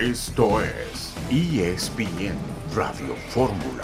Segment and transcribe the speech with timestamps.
[0.00, 2.34] Esto es ESPN
[2.74, 3.82] Radio Fórmula.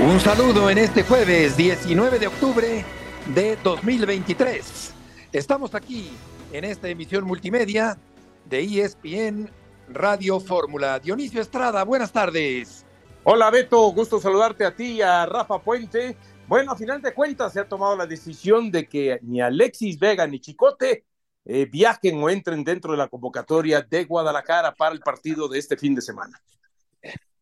[0.00, 2.84] Un saludo en este jueves 19 de octubre
[3.32, 4.92] de 2023.
[5.30, 6.10] Estamos aquí
[6.52, 7.96] en esta emisión multimedia
[8.44, 9.48] de ESPN
[9.88, 10.98] Radio Fórmula.
[10.98, 12.84] Dionisio Estrada, buenas tardes.
[13.22, 16.16] Hola Beto, gusto saludarte a ti y a Rafa Puente.
[16.48, 20.26] Bueno, a final de cuentas se ha tomado la decisión de que ni Alexis Vega
[20.26, 21.04] ni Chicote
[21.50, 25.78] eh, viajen o entren dentro de la convocatoria de Guadalajara para el partido de este
[25.78, 26.38] fin de semana.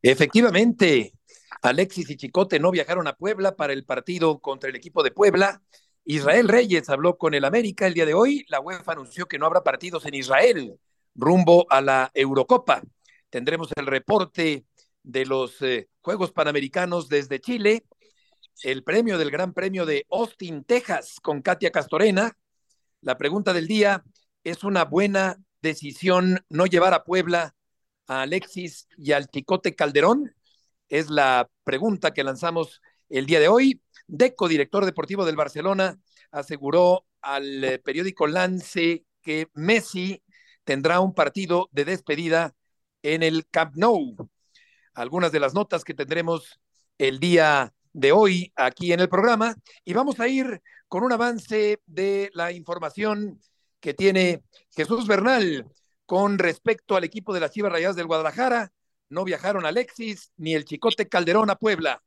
[0.01, 1.13] Efectivamente,
[1.61, 5.61] Alexis y Chicote no viajaron a Puebla para el partido contra el equipo de Puebla.
[6.05, 8.47] Israel Reyes habló con el América el día de hoy.
[8.49, 10.79] La UEFA anunció que no habrá partidos en Israel
[11.17, 12.83] rumbo a la Eurocopa.
[13.29, 14.67] Tendremos el reporte
[15.03, 17.85] de los eh, Juegos Panamericanos desde Chile,
[18.63, 22.37] el premio del Gran Premio de Austin, Texas, con Katia Castorena,
[23.07, 24.03] la pregunta del día,
[24.43, 27.55] ¿es una buena decisión no llevar a Puebla
[28.09, 30.35] a Alexis y al Ticote Calderón?
[30.89, 33.81] Es la pregunta que lanzamos el día de hoy.
[34.09, 36.01] Deco, director deportivo del Barcelona,
[36.33, 40.21] aseguró al eh, periódico Lance que Messi
[40.65, 42.57] tendrá un partido de despedida
[43.03, 44.17] en el Camp Nou.
[44.95, 46.59] Algunas de las notas que tendremos
[46.99, 51.81] el día de hoy aquí en el programa y vamos a ir con un avance
[51.87, 53.41] de la información
[53.81, 55.67] que tiene Jesús Bernal
[56.05, 58.71] con respecto al equipo de las Chivas Rayadas del Guadalajara.
[59.09, 62.03] No viajaron Alexis ni el Chicote Calderón a Puebla.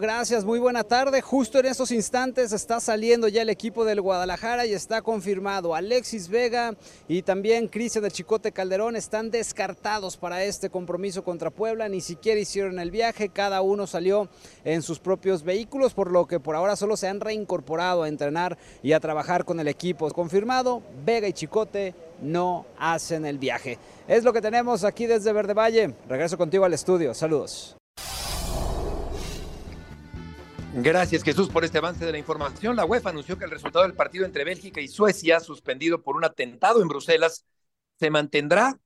[0.00, 1.20] Gracias, muy buena tarde.
[1.20, 5.74] Justo en estos instantes está saliendo ya el equipo del Guadalajara y está confirmado.
[5.74, 6.74] Alexis Vega
[7.06, 11.86] y también Cristian de Chicote Calderón están descartados para este compromiso contra Puebla.
[11.90, 14.30] Ni siquiera hicieron el viaje, cada uno salió
[14.64, 18.56] en sus propios vehículos, por lo que por ahora solo se han reincorporado a entrenar
[18.82, 20.08] y a trabajar con el equipo.
[20.12, 23.76] Confirmado, Vega y Chicote no hacen el viaje.
[24.08, 25.94] Es lo que tenemos aquí desde Verde Valle.
[26.08, 27.12] Regreso contigo al estudio.
[27.12, 27.76] Saludos.
[30.72, 32.76] Gracias Jesús por este avance de la información.
[32.76, 36.24] La UEFA anunció que el resultado del partido entre Bélgica y Suecia, suspendido por un
[36.24, 37.44] atentado en Bruselas,
[37.98, 38.78] se mantendrá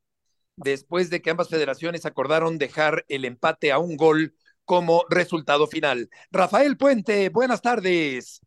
[0.56, 4.34] después de que ambas federaciones acordaron dejar el empate a un gol
[4.64, 6.08] como resultado final.
[6.30, 8.40] Rafael Puente, buenas tardes.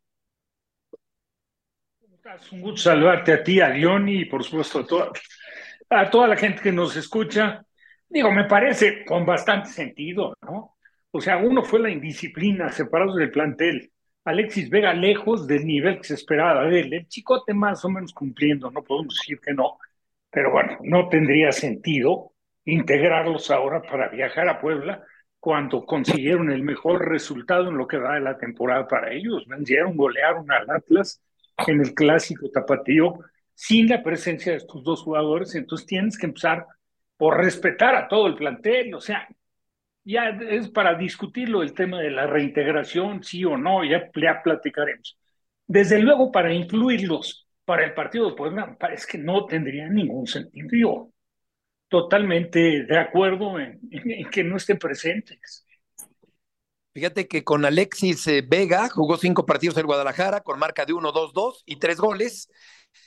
[2.51, 5.11] Un gusto saludarte a ti, a Leoni y por supuesto
[5.89, 7.63] a toda la gente que nos escucha.
[8.09, 10.76] Digo, me parece con bastante sentido, ¿no?
[11.11, 13.91] O sea, uno fue la indisciplina, separados del plantel.
[14.25, 16.93] Alexis Vega lejos del nivel que se esperaba de él.
[16.93, 19.77] El chicote más o menos cumpliendo, no podemos decir que no.
[20.29, 22.33] Pero bueno, no tendría sentido
[22.65, 25.03] integrarlos ahora para viajar a Puebla
[25.39, 29.47] cuando consiguieron el mejor resultado en lo que va de la temporada para ellos.
[29.47, 31.21] Vencieron, golearon al Atlas
[31.65, 33.19] en el clásico tapatío
[33.53, 35.55] sin la presencia de estos dos jugadores.
[35.55, 36.65] Entonces tienes que empezar
[37.15, 38.93] por respetar a todo el plantel.
[38.93, 39.27] O sea,
[40.07, 45.17] ya es para discutirlo el tema de la reintegración, sí o no, ya, ya platicaremos.
[45.67, 50.69] Desde luego, para incluirlos para el partido de Puebla, parece que no tendría ningún sentido.
[50.71, 51.09] Yo
[51.89, 53.79] totalmente de acuerdo en,
[54.31, 55.65] que no estén presentes.
[56.93, 61.63] Fíjate que con Alexis eh, Vega jugó cinco partidos en Guadalajara con marca de 1-2-2
[61.65, 62.49] y tres goles.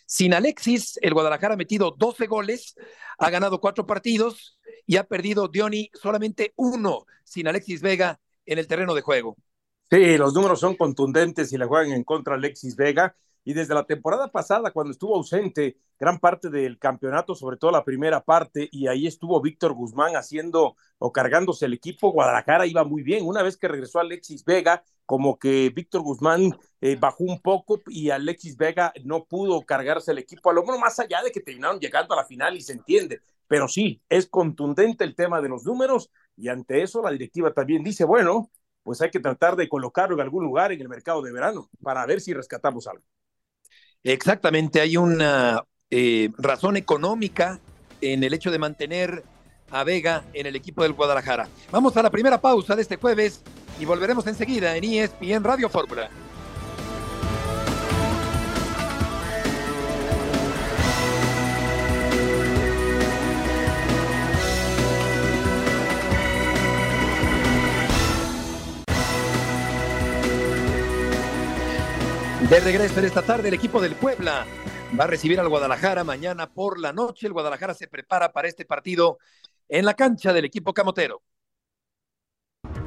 [0.06, 2.76] Sin Alexis, el Guadalajara ha metido 12 goles,
[3.18, 8.66] ha ganado cuatro partidos y ha perdido Dioni solamente uno sin Alexis Vega en el
[8.66, 9.36] terreno de juego.
[9.90, 13.16] Sí, los números son contundentes y le juegan en contra Alexis Vega.
[13.42, 17.84] Y desde la temporada pasada, cuando estuvo ausente gran parte del campeonato, sobre todo la
[17.84, 23.02] primera parte, y ahí estuvo Víctor Guzmán haciendo o cargándose el equipo, Guadalajara iba muy
[23.02, 23.26] bien.
[23.26, 28.10] Una vez que regresó Alexis Vega, como que Víctor Guzmán eh, bajó un poco y
[28.10, 31.80] Alexis Vega no pudo cargarse el equipo, a lo menos más allá de que terminaron
[31.80, 33.20] llegando a la final y se entiende,
[33.50, 37.82] pero sí, es contundente el tema de los números y ante eso la directiva también
[37.82, 38.48] dice, bueno,
[38.84, 42.06] pues hay que tratar de colocarlo en algún lugar en el mercado de verano para
[42.06, 43.02] ver si rescatamos algo.
[44.04, 47.58] Exactamente, hay una eh, razón económica
[48.00, 49.24] en el hecho de mantener
[49.72, 51.48] a Vega en el equipo del Guadalajara.
[51.72, 53.42] Vamos a la primera pausa de este jueves
[53.80, 56.08] y volveremos enseguida en ESPN Radio Fórmula.
[72.50, 74.44] De regreso en esta tarde, el equipo del Puebla
[74.98, 77.28] va a recibir al Guadalajara mañana por la noche.
[77.28, 79.18] El Guadalajara se prepara para este partido
[79.68, 81.22] en la cancha del equipo camotero.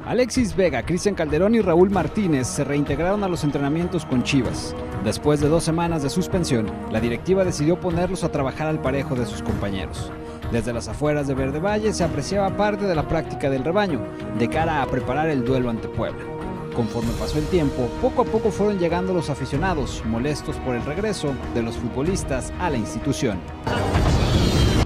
[0.05, 4.75] Alexis Vega, Cristian Calderón y Raúl Martínez se reintegraron a los entrenamientos con Chivas.
[5.05, 9.25] Después de dos semanas de suspensión, la directiva decidió ponerlos a trabajar al parejo de
[9.25, 10.11] sus compañeros.
[10.51, 14.05] Desde las afueras de Verde Valle se apreciaba parte de la práctica del rebaño,
[14.37, 16.32] de cara a preparar el duelo ante Puebla.
[16.75, 21.33] Conforme pasó el tiempo, poco a poco fueron llegando los aficionados, molestos por el regreso
[21.53, 23.39] de los futbolistas a la institución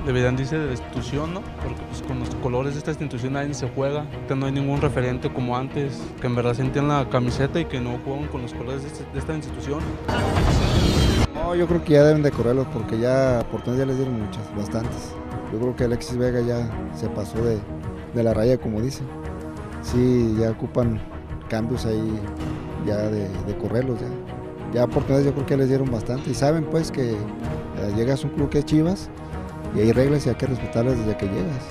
[0.07, 1.41] deberían irse de la institución, ¿no?
[1.61, 4.79] Porque pues, con los colores de esta institución nadie se juega, que no hay ningún
[4.79, 8.53] referente como antes, que en verdad sentían la camiseta y que no juegan con los
[8.53, 9.79] colores de, este, esta institución.
[11.33, 14.55] No, yo creo que ya deben de correrlos porque ya oportunidades ya les dieron muchas,
[14.55, 15.13] bastantes.
[15.51, 17.59] Yo creo que Alexis Vega ya se pasó de,
[18.13, 19.03] de la raya, como dice.
[19.81, 21.01] Sí, ya ocupan
[21.47, 22.19] cambios ahí
[22.85, 24.07] ya de, de correrlos ya.
[24.73, 27.17] Ya oportunidades yo creo que les dieron bastante y saben pues que eh,
[27.95, 29.09] llegas a un club que es Chivas
[29.75, 31.63] y hay reglas y hay que respetarlas desde que llegas.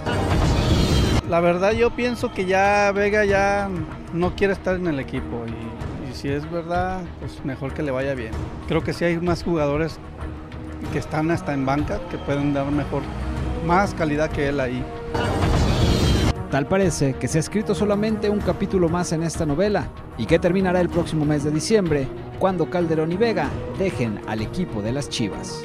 [1.28, 3.69] La verdad yo pienso que ya Vega ya
[4.12, 8.14] no quiere estar en el equipo y, si es verdad, pues mejor que le vaya
[8.14, 8.32] bien.
[8.69, 9.99] Creo que sí hay más jugadores
[10.93, 13.02] que están hasta en banca que pueden dar mejor,
[13.67, 14.82] más calidad que él ahí.
[16.50, 20.38] Tal parece que se ha escrito solamente un capítulo más en esta novela y que
[20.38, 22.06] terminará el próximo mes de diciembre,
[22.38, 25.64] cuando Calderón y Vega dejen al equipo de las Chivas.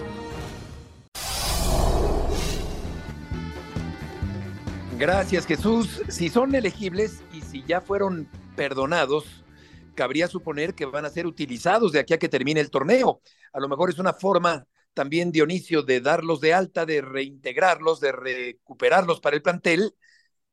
[4.97, 6.01] Gracias, Jesús.
[6.09, 9.43] Si son elegibles y si ya fueron perdonados,
[9.93, 13.21] cabría suponer que van a ser utilizados de aquí a que termine el torneo.
[13.53, 18.11] A lo mejor es una forma también, Dionisio, de darlos de alta, de reintegrarlos, de
[18.11, 19.93] recuperarlos para el plantel,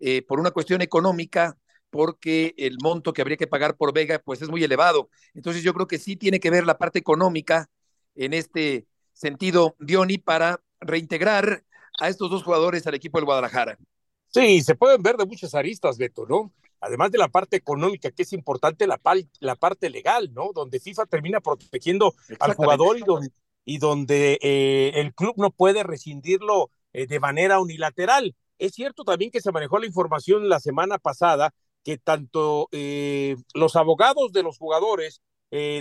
[0.00, 1.56] eh, por una cuestión económica,
[1.90, 5.08] porque el monto que habría que pagar por Vega, pues es muy elevado.
[5.34, 7.68] Entonces yo creo que sí tiene que ver la parte económica
[8.14, 11.64] en este sentido, Dioni, para reintegrar
[11.98, 13.78] a estos dos jugadores al equipo del Guadalajara.
[14.28, 16.52] Sí, se pueden ver de muchas aristas, Beto, ¿no?
[16.80, 19.00] Además de la parte económica, que es importante, la,
[19.40, 20.52] la parte legal, ¿no?
[20.54, 22.98] Donde FIFA termina protegiendo al jugador
[23.64, 28.36] y donde, eh, el club no puede rescindirlo eh, de manera unilateral.
[28.58, 33.76] Es cierto también que se manejó la información la semana pasada que tanto eh, los
[33.76, 35.22] abogados de los jugadores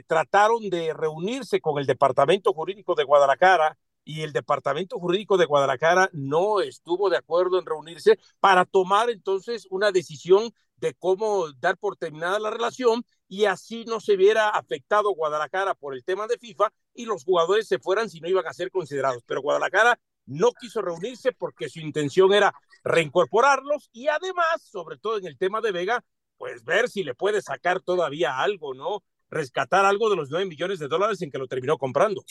[0.08, 3.78] trataron de reunirse con el Departamento Jurídico de Guadalajara
[4.08, 9.68] y el Departamento Jurídico de Guadalajara no estuvo de acuerdo en reunirse para tomar entonces
[9.70, 15.12] una decisión de cómo dar por terminada la relación y así no se viera afectado
[15.12, 18.54] Guadalajara por el tema de FIFA y los jugadores se fueran si no iban a
[18.54, 19.24] ser considerados.
[19.26, 22.54] Pero Guadalajara no quiso reunirse porque su intención era
[22.88, 26.04] reincorporarlos y además, sobre todo en el tema de Vega,
[26.38, 29.04] pues ver si le puede sacar todavía algo, ¿no?
[29.30, 32.24] Rescatar algo de los nueve millones de dólares en que lo terminó comprando.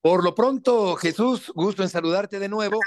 [0.00, 2.78] Por lo pronto, Jesús, gusto en saludarte de nuevo.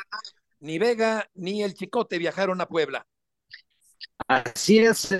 [0.59, 3.05] Ni Vega ni el Chicote viajaron a Puebla.
[4.27, 5.15] Así es,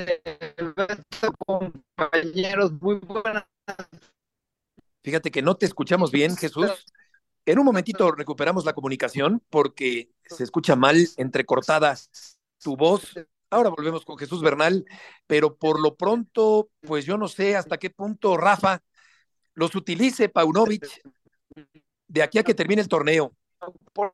[1.45, 3.45] compañeros, muy buenas.
[5.03, 6.85] Fíjate que no te escuchamos bien, Jesús.
[7.45, 11.97] En un momentito recuperamos la comunicación porque se escucha mal, entrecortada
[12.61, 13.13] tu voz.
[13.49, 14.85] Ahora volvemos con Jesús Bernal,
[15.25, 18.83] pero por lo pronto, pues yo no sé hasta qué punto Rafa
[19.55, 20.85] los utilice Paunovic
[22.07, 23.33] de aquí a que termine el torneo.
[23.93, 24.13] Por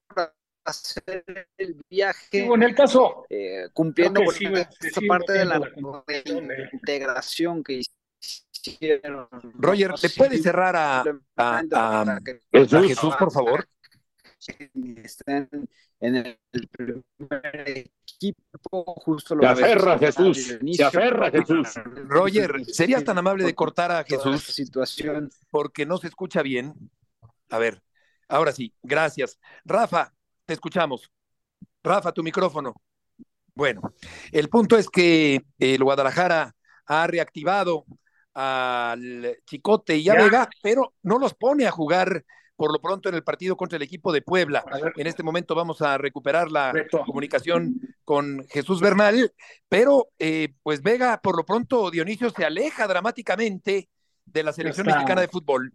[0.66, 1.24] hacer
[1.58, 2.46] el viaje.
[2.46, 3.26] en el caso.
[3.30, 5.62] Eh, cumpliendo esa parte de la
[6.72, 7.82] integración que
[8.68, 9.28] hicieron.
[9.56, 11.04] Roger, ¿te puedes cerrar a,
[11.36, 12.22] a,
[12.52, 13.68] Jesús, por favor?
[15.04, 15.50] Están
[16.00, 16.40] en el
[16.72, 21.76] primer equipo, justo lo Se aferra Jesús, se aferra Jesús.
[22.08, 24.44] Roger, ¿serías tan amable de cortar a Jesús?
[24.44, 25.30] Situación.
[25.50, 26.74] Porque no se escucha bien.
[27.50, 27.82] A ver,
[28.28, 29.40] ahora sí, gracias.
[29.64, 30.14] Rafa,
[30.46, 31.12] te escuchamos.
[31.84, 32.76] Rafa, tu micrófono.
[33.54, 33.94] Bueno,
[34.32, 36.56] el punto es que el Guadalajara
[36.88, 37.86] ha reactivado
[38.36, 42.24] al Chicote y a Vega, pero no los pone a jugar
[42.56, 44.64] por lo pronto en el partido contra el equipo de Puebla.
[44.96, 46.74] En este momento vamos a recuperar la
[47.06, 49.34] comunicación con Jesús Bernal,
[49.68, 53.90] pero eh, pues Vega, por lo pronto, Dionisio se aleja dramáticamente
[54.26, 55.72] de la selección mexicana de fútbol.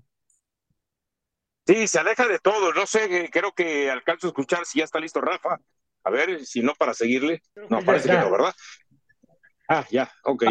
[1.66, 2.72] Sí, se aleja de todo.
[2.72, 5.60] No sé, creo que alcanzo a escuchar si ya está listo Rafa.
[6.02, 7.42] A ver, si no, para seguirle.
[7.68, 8.54] No, parece que no, ¿verdad?
[9.68, 10.44] Ah, ya, ok,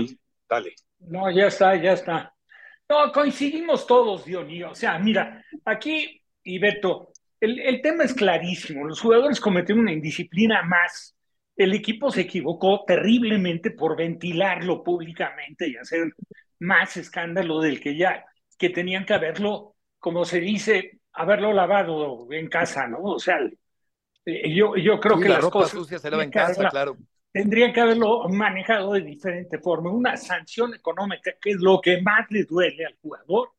[0.48, 0.76] dale.
[1.00, 2.34] No, ya está, ya está.
[2.88, 4.72] No, coincidimos todos, Dionisio.
[4.72, 8.86] O sea, mira, aquí, y Beto, el, el tema es clarísimo.
[8.86, 11.16] Los jugadores cometieron una indisciplina más.
[11.56, 16.14] El equipo se equivocó terriblemente por ventilarlo públicamente y hacer
[16.60, 18.26] más escándalo del que ya,
[18.58, 23.00] que tenían que haberlo, como se dice, haberlo lavado en casa, ¿no?
[23.02, 23.40] O sea,
[24.26, 26.98] eh, yo, yo creo que la las ropa cosas, sucia se lava en casa, claro.
[27.32, 29.92] Tendrían que haberlo manejado de diferente forma.
[29.92, 33.52] Una sanción económica, que es lo que más le duele al jugador.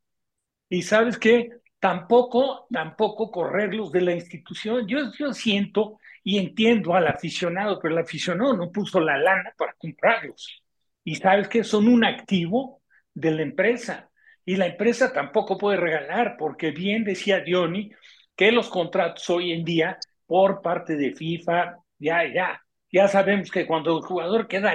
[0.68, 4.86] Y sabes qué, tampoco, tampoco correrlos de la institución.
[4.86, 9.74] Yo, yo siento y entiendo al aficionado, pero el aficionado no puso la lana para
[9.74, 10.62] comprarlos.
[11.04, 12.82] Y sabes que son un activo
[13.14, 14.10] de la empresa.
[14.44, 17.90] Y la empresa tampoco puede regalar, porque bien decía Diony
[18.36, 22.62] que los contratos hoy en día por parte de FIFA, ya, ya,
[22.92, 24.74] ya sabemos que cuando el jugador queda,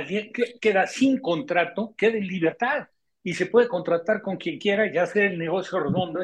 [0.62, 2.88] queda sin contrato, queda en libertad
[3.24, 6.22] y se puede contratar con quien quiera y hacer el negocio redondo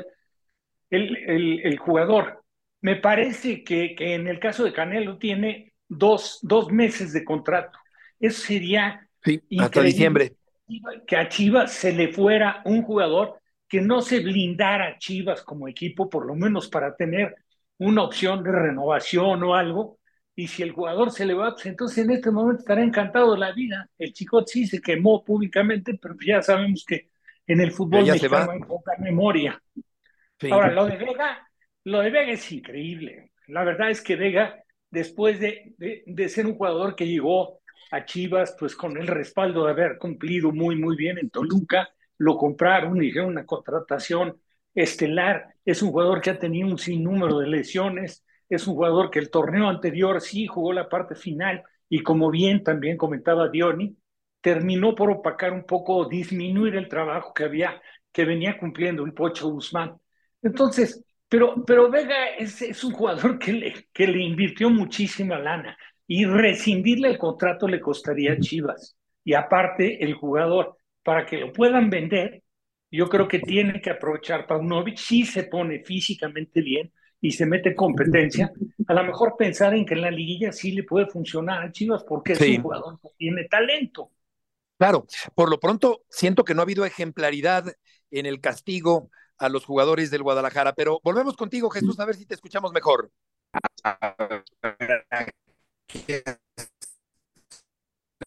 [0.90, 2.44] el, el, el jugador.
[2.82, 7.78] Me parece que, que, en el caso de Canelo tiene dos, dos meses de contrato.
[8.20, 10.36] Eso sería sí, hasta diciembre.
[11.06, 15.68] Que a Chivas se le fuera un jugador que no se blindara a Chivas como
[15.68, 17.36] equipo, por lo menos para tener
[17.78, 19.98] una opción de renovación o algo,
[20.36, 23.40] y si el jugador se le va, pues entonces en este momento estará encantado de
[23.40, 23.90] la vida.
[23.98, 27.10] El chico sí se quemó públicamente, pero ya sabemos que
[27.48, 29.62] en el fútbol ya mexicano hay poca memoria.
[30.40, 30.50] Sí.
[30.50, 31.48] Ahora, lo de Vega,
[31.84, 33.32] lo de Vega es increíble.
[33.48, 34.56] La verdad es que Vega,
[34.90, 37.60] después de, de, de, ser un jugador que llegó
[37.92, 42.38] a Chivas, pues con el respaldo de haber cumplido muy, muy bien en Toluca, lo
[42.38, 44.40] compraron y hicieron una contratación
[44.74, 45.56] estelar.
[45.66, 48.24] Es un jugador que ha tenido un sinnúmero de lesiones,
[48.56, 52.64] es un jugador que el torneo anterior sí jugó la parte final y como bien
[52.64, 53.96] también comentaba Diony,
[54.42, 57.82] terminó por opacar un poco, disminuir el trabajo que había,
[58.12, 59.98] que venía cumpliendo el Pocho Guzmán.
[60.42, 65.78] Entonces, pero, pero Vega es, es un jugador que le, que le invirtió muchísima lana
[66.08, 68.98] y rescindirle el contrato le costaría a Chivas.
[69.24, 72.44] Y aparte, el jugador, para que lo puedan vender,
[72.92, 76.92] yo creo que tiene que aprovechar Paunovic, si se pone físicamente bien,
[77.22, 78.52] y se mete competencia,
[78.88, 82.04] a lo mejor pensar en que en la liguilla sí le puede funcionar a Chivas
[82.04, 82.54] porque sí.
[82.54, 84.10] es un jugador que tiene talento.
[84.78, 87.76] Claro, por lo pronto siento que no ha habido ejemplaridad
[88.10, 92.26] en el castigo a los jugadores del Guadalajara, pero volvemos contigo, Jesús, a ver si
[92.26, 93.12] te escuchamos mejor.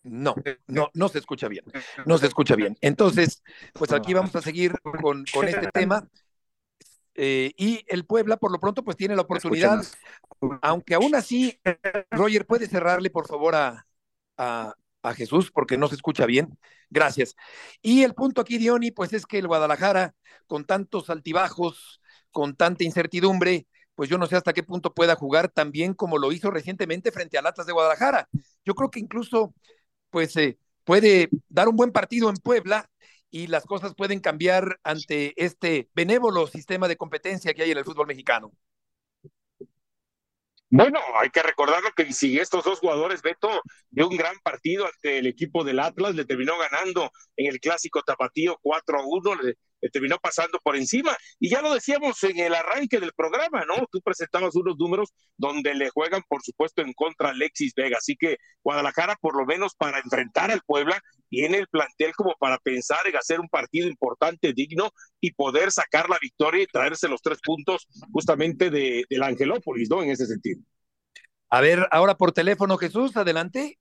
[0.04, 0.34] No,
[0.66, 1.64] no, no se escucha bien,
[2.04, 2.76] no se escucha bien.
[2.80, 6.08] Entonces, pues aquí vamos a seguir con, con este tema.
[7.14, 9.84] Eh, y el Puebla, por lo pronto, pues tiene la oportunidad,
[10.62, 11.60] aunque aún así,
[12.10, 13.86] Roger, ¿puede cerrarle, por favor, a,
[14.36, 15.50] a, a, Jesús?
[15.52, 16.58] Porque no se escucha bien.
[16.90, 17.36] Gracias.
[17.82, 20.14] Y el punto aquí, Diony, pues es que el Guadalajara,
[20.46, 25.48] con tantos altibajos, con tanta incertidumbre, pues yo no sé hasta qué punto pueda jugar
[25.48, 28.28] tan bien como lo hizo recientemente frente al Atlas de Guadalajara.
[28.64, 29.54] Yo creo que incluso,
[30.10, 32.90] pues, eh, puede dar un buen partido en Puebla
[33.34, 37.84] y las cosas pueden cambiar ante este benévolo sistema de competencia que hay en el
[37.84, 38.52] fútbol mexicano.
[40.70, 43.50] Bueno, hay que recordarlo que si estos dos jugadores, Beto,
[43.90, 48.02] dio un gran partido ante el equipo del Atlas, le terminó ganando en el clásico
[48.02, 49.56] tapatío 4 a 1, le, le,
[49.90, 51.16] terminó pasando por encima.
[51.38, 53.86] Y ya lo decíamos en el arranque del programa, ¿no?
[53.90, 57.98] Tú presentabas unos números donde le juegan, por supuesto, en contra a Alexis Vega.
[57.98, 62.58] Así que Guadalajara, por lo menos para enfrentar al Puebla, tiene el plantel como para
[62.58, 67.22] pensar en hacer un partido importante, digno y poder sacar la victoria y traerse los
[67.22, 70.02] tres puntos justamente de, del Angelópolis, ¿no?
[70.02, 70.62] En ese sentido.
[71.50, 73.78] A ver, ahora por teléfono, Jesús, adelante.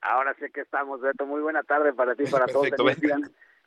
[0.00, 1.26] Ahora sí que estamos, Beto.
[1.26, 2.96] Muy buena tarde para ti, para Perfecto, todos.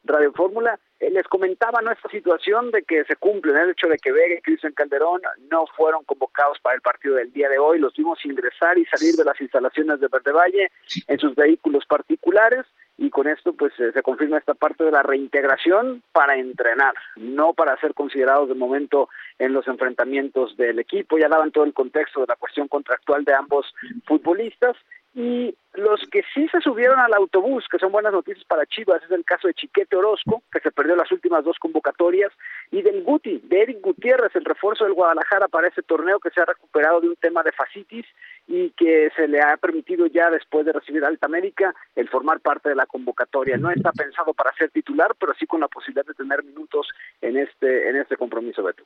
[0.03, 0.79] Radio Fórmula.
[0.99, 4.41] Eh, les comentaba nuestra situación de que se cumple el hecho de que Vega y
[4.41, 7.79] Cristian Calderón no fueron convocados para el partido del día de hoy.
[7.79, 10.71] Los vimos ingresar y salir de las instalaciones de Verde Valle
[11.07, 12.65] en sus vehículos particulares
[12.97, 17.53] y con esto pues eh, se confirma esta parte de la reintegración para entrenar, no
[17.53, 21.17] para ser considerados de momento en los enfrentamientos del equipo.
[21.17, 23.73] Ya daban todo el contexto de la cuestión contractual de ambos
[24.05, 24.75] futbolistas
[25.15, 29.11] y los que sí se subieron al autobús, que son buenas noticias para Chivas, es
[29.11, 32.31] el caso de Chiquete Orozco, que se perdió las últimas dos convocatorias,
[32.71, 36.41] y del Guti, de Eric Gutiérrez, el refuerzo del Guadalajara para ese torneo que se
[36.41, 38.05] ha recuperado de un tema de fascitis
[38.47, 42.69] y que se le ha permitido ya después de recibir alta médica el formar parte
[42.69, 43.57] de la convocatoria.
[43.57, 46.87] No está pensado para ser titular, pero sí con la posibilidad de tener minutos
[47.21, 48.83] en este, en este compromiso, Beto.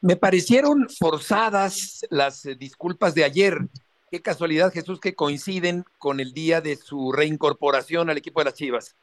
[0.00, 3.58] Me parecieron forzadas las disculpas de ayer
[4.14, 8.54] qué casualidad, Jesús, que coinciden con el día de su reincorporación al equipo de las
[8.54, 8.96] Chivas.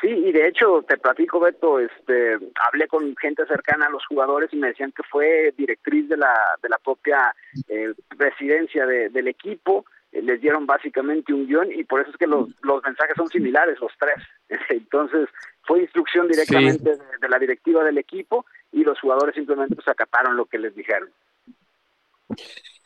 [0.00, 4.52] Sí, y de hecho, te platico, Beto, este, hablé con gente cercana a los jugadores
[4.52, 7.32] y me decían que fue directriz de la, de la propia
[7.68, 12.16] eh, presidencia de, del equipo, eh, les dieron básicamente un guion y por eso es
[12.16, 14.26] que los, los mensajes son similares, los tres.
[14.70, 15.28] Entonces,
[15.62, 17.00] fue instrucción directamente sí.
[17.00, 20.74] de, de, la directiva del equipo y los jugadores simplemente pues, acataron lo que les
[20.74, 21.10] dijeron.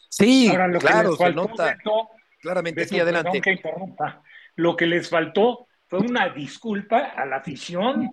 [0.09, 1.65] Sí, Ahora, lo claro, que faltó, se nota.
[1.77, 2.09] Beto,
[2.41, 3.41] Claramente, sí, adelante.
[3.41, 3.61] Que
[4.57, 8.11] Lo que les faltó fue una disculpa a la afición.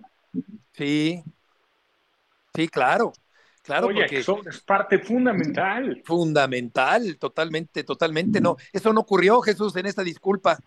[0.72, 1.22] Sí,
[2.54, 3.12] sí, claro.
[3.62, 6.02] Claro, Oye, porque eso es parte fundamental.
[6.04, 8.38] Fundamental, totalmente, totalmente.
[8.38, 10.58] No, eso no ocurrió, Jesús, en esta disculpa.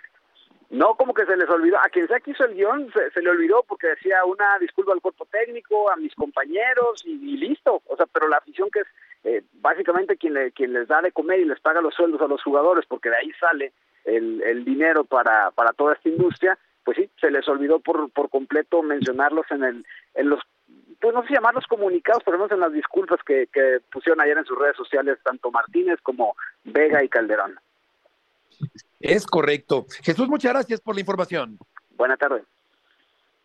[0.69, 3.29] No, como que se les olvidó, a quien sea que hizo el guion, se, le
[3.29, 7.81] olvidó porque decía una disculpa al cuerpo técnico, a mis compañeros y, listo.
[7.86, 8.88] O sea, pero la afición que es
[9.24, 12.27] eh, básicamente quien, le, quien les da de comer y les paga los sueldos a
[12.27, 13.71] los jugadores, porque de ahí sale
[14.03, 18.29] el, el dinero para, para toda esta industria, pues sí, se les olvidó por, por
[18.29, 20.41] completo mencionarlos en, el, en los
[21.00, 24.45] pues no sé llamarlos comunicados, pero menos en las disculpas que, que pusieron ayer en
[24.45, 27.59] sus redes sociales tanto Martínez como Vega y Calderón.
[28.99, 29.85] Es correcto.
[30.01, 31.57] Jesús, muchas gracias por la información.
[31.95, 32.43] Buenas tardes.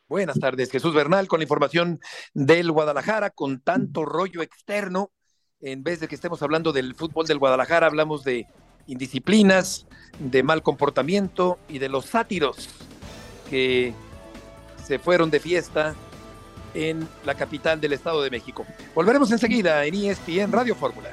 [0.09, 1.99] Buenas tardes, Jesús Bernal, con la información
[2.35, 5.11] del Guadalajara, con tanto rollo externo.
[5.61, 8.47] En vez de que estemos hablando del fútbol del Guadalajara, hablamos de
[8.87, 9.87] indisciplinas,
[10.19, 12.69] de mal comportamiento y de los sátiros
[13.49, 13.95] que
[14.85, 15.95] se fueron de fiesta
[16.75, 18.67] en la capital del Estado de México.
[18.95, 21.09] Volveremos enseguida en ESPN Radio Fórmula.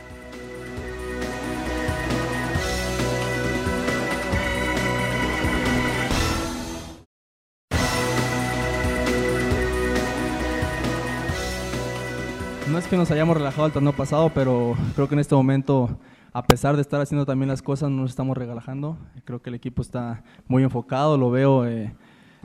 [12.79, 15.99] Es que nos hayamos relajado el torneo pasado, pero creo que en este momento,
[16.31, 18.97] a pesar de estar haciendo también las cosas, no nos estamos relajando.
[19.25, 21.67] Creo que el equipo está muy enfocado, lo veo.
[21.67, 21.93] Eh,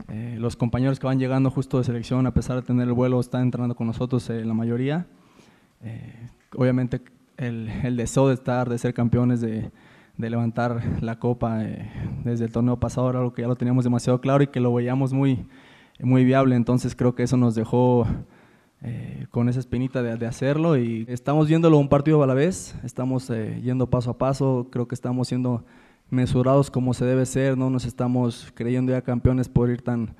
[0.09, 3.17] eh, los compañeros que van llegando justo de selección, a pesar de tener el vuelo,
[3.21, 5.07] están entrenando con nosotros eh, la mayoría.
[6.53, 7.01] obviamente
[7.37, 9.71] el, el, deseo de estar, de ser campeones, de,
[10.17, 11.59] de levantar la copa
[12.25, 14.73] desde el torneo pasado era algo que ya lo teníamos demasiado claro y que lo
[14.73, 15.47] veíamos muy,
[16.01, 16.57] muy viable.
[16.57, 18.05] Entonces creo que eso nos dejó
[18.81, 23.29] eh, con esa espinita de, hacerlo y estamos viéndolo un partido a la vez, estamos
[23.29, 25.65] eh, yendo paso a paso, creo que estamos siendo
[26.09, 30.15] mesurados como se debe ser, no nos estamos creyendo ya campeones por ir tan,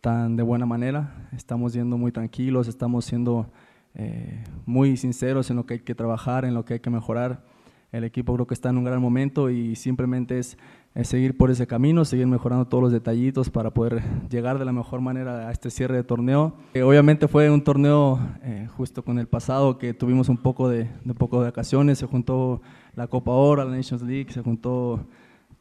[0.00, 3.50] tan de buena manera, estamos yendo muy tranquilos, estamos siendo
[3.94, 7.44] eh, muy sinceros en lo que hay que trabajar, en lo que hay que mejorar.
[7.92, 10.58] El equipo creo que está en un gran momento y simplemente es
[10.94, 14.72] es seguir por ese camino, seguir mejorando todos los detallitos para poder llegar de la
[14.72, 16.54] mejor manera a este cierre de torneo.
[16.74, 20.88] Eh, obviamente fue un torneo eh, justo con el pasado que tuvimos un poco de,
[21.04, 22.62] de, poco de vacaciones, se juntó
[22.94, 25.04] la Copa Oro, la Nations League, se juntó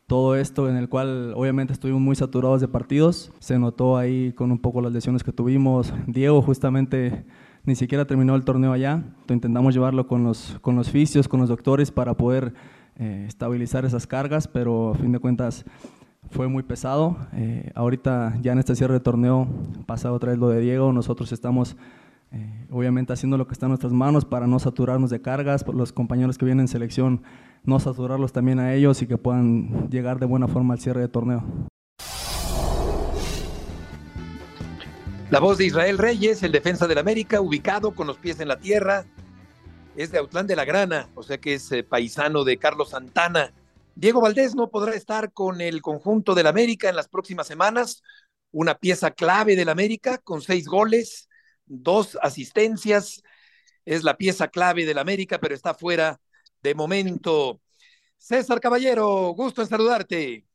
[0.05, 4.51] todo esto en el cual obviamente estuvimos muy saturados de partidos, se notó ahí con
[4.51, 7.25] un poco las lesiones que tuvimos, Diego justamente
[7.65, 11.49] ni siquiera terminó el torneo allá, intentamos llevarlo con los, con los fisios, con los
[11.49, 12.53] doctores para poder
[12.97, 15.65] eh, estabilizar esas cargas, pero a fin de cuentas
[16.29, 17.17] fue muy pesado.
[17.33, 19.47] Eh, ahorita ya en este cierre de torneo
[19.85, 21.75] pasa otra vez lo de Diego, nosotros estamos
[22.31, 25.75] eh, obviamente haciendo lo que está en nuestras manos para no saturarnos de cargas, por
[25.75, 27.21] los compañeros que vienen en selección
[27.63, 31.07] no saturarlos también a ellos y que puedan llegar de buena forma al cierre de
[31.07, 31.43] torneo.
[35.29, 38.59] La voz de Israel Reyes, el defensa del América, ubicado con los pies en la
[38.59, 39.05] tierra,
[39.95, 43.53] es de Autlán de la Grana, o sea que es eh, paisano de Carlos Santana.
[43.95, 48.01] Diego Valdés no podrá estar con el conjunto del América en las próximas semanas,
[48.51, 51.29] una pieza clave del América con seis goles,
[51.65, 53.21] dos asistencias,
[53.85, 56.19] es la pieza clave del América, pero está fuera
[56.61, 57.61] de momento.
[58.17, 60.45] César Caballero, gusto en saludarte.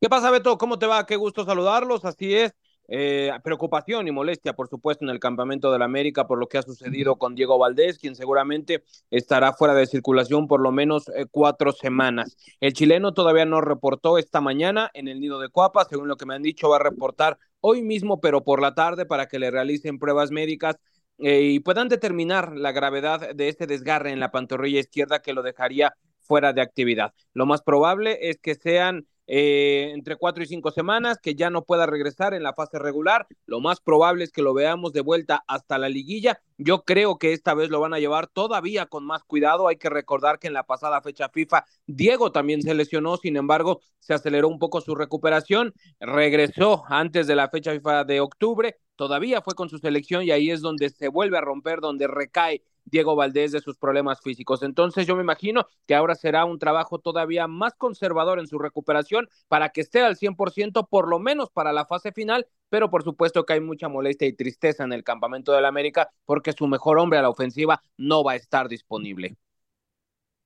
[0.00, 0.56] ¿Qué pasa, Beto?
[0.58, 1.06] ¿Cómo te va?
[1.06, 2.04] Qué gusto saludarlos.
[2.04, 2.52] Así es.
[2.92, 6.62] Eh, preocupación y molestia, por supuesto, en el campamento del América por lo que ha
[6.62, 11.70] sucedido con Diego Valdés, quien seguramente estará fuera de circulación por lo menos eh, cuatro
[11.70, 12.36] semanas.
[12.58, 16.26] El chileno todavía no reportó esta mañana en el nido de Cuapa, según lo que
[16.26, 19.52] me han dicho, va a reportar hoy mismo, pero por la tarde, para que le
[19.52, 20.74] realicen pruebas médicas
[21.18, 25.42] eh, y puedan determinar la gravedad de este desgarre en la pantorrilla izquierda que lo
[25.42, 27.12] dejaría fuera de actividad.
[27.34, 31.62] Lo más probable es que sean eh, entre cuatro y cinco semanas, que ya no
[31.62, 33.28] pueda regresar en la fase regular.
[33.46, 36.42] Lo más probable es que lo veamos de vuelta hasta la liguilla.
[36.58, 39.68] Yo creo que esta vez lo van a llevar todavía con más cuidado.
[39.68, 43.80] Hay que recordar que en la pasada fecha FIFA Diego también se lesionó, sin embargo,
[44.00, 49.42] se aceleró un poco su recuperación, regresó antes de la fecha FIFA de octubre, todavía
[49.42, 53.16] fue con su selección y ahí es donde se vuelve a romper, donde recae Diego
[53.16, 54.62] Valdés de sus problemas físicos.
[54.62, 59.28] Entonces yo me imagino que ahora será un trabajo todavía más conservador en su recuperación
[59.48, 63.44] para que esté al 100% por lo menos para la fase final, pero por supuesto
[63.44, 67.18] que hay mucha molestia y tristeza en el campamento del América porque su mejor hombre
[67.18, 69.36] a la ofensiva no va a estar disponible.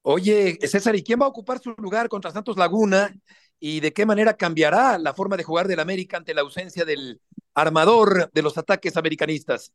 [0.02, 3.14] Oye, César, ¿y quién va a ocupar su lugar contra Santos Laguna?
[3.58, 7.22] ¿Y de qué manera cambiará la forma de jugar del América ante la ausencia del
[7.54, 9.72] armador de los ataques americanistas?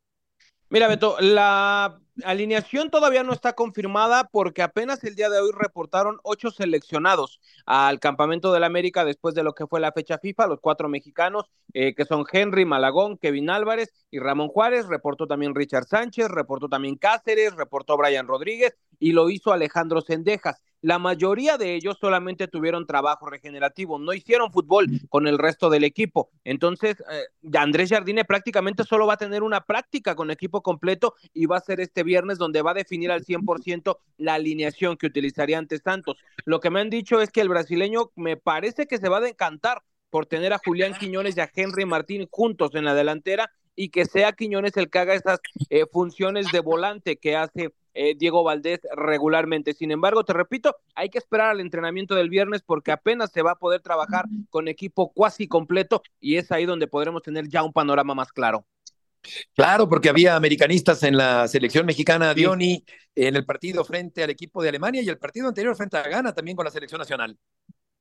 [0.72, 6.20] Mira, Beto, la alineación todavía no está confirmada porque apenas el día de hoy reportaron
[6.22, 10.60] ocho seleccionados al campamento del América después de lo que fue la fecha FIFA, los
[10.60, 15.86] cuatro mexicanos eh, que son Henry Malagón, Kevin Álvarez y Ramón Juárez, reportó también Richard
[15.86, 21.76] Sánchez, reportó también Cáceres, reportó Brian Rodríguez y lo hizo Alejandro Sendejas la mayoría de
[21.76, 26.30] ellos solamente tuvieron trabajo regenerativo, no hicieron fútbol con el resto del equipo.
[26.44, 31.46] Entonces, eh, Andrés Jardine prácticamente solo va a tener una práctica con equipo completo y
[31.46, 35.58] va a ser este viernes donde va a definir al 100% la alineación que utilizaría
[35.58, 36.18] ante Santos.
[36.46, 39.22] Lo que me han dicho es que el brasileño me parece que se va a
[39.22, 43.90] decantar por tener a Julián Quiñones y a Henry Martín juntos en la delantera y
[43.90, 45.40] que sea Quiñones el que haga esas
[45.70, 49.74] eh, funciones de volante que hace eh, Diego Valdés regularmente.
[49.74, 53.52] Sin embargo, te repito, hay que esperar al entrenamiento del viernes porque apenas se va
[53.52, 57.74] a poder trabajar con equipo cuasi completo y es ahí donde podremos tener ya un
[57.74, 58.66] panorama más claro.
[59.54, 62.86] Claro, porque había americanistas en la selección mexicana, Dioni,
[63.16, 66.34] en el partido frente al equipo de Alemania y el partido anterior frente a Ghana
[66.34, 67.38] también con la selección nacional.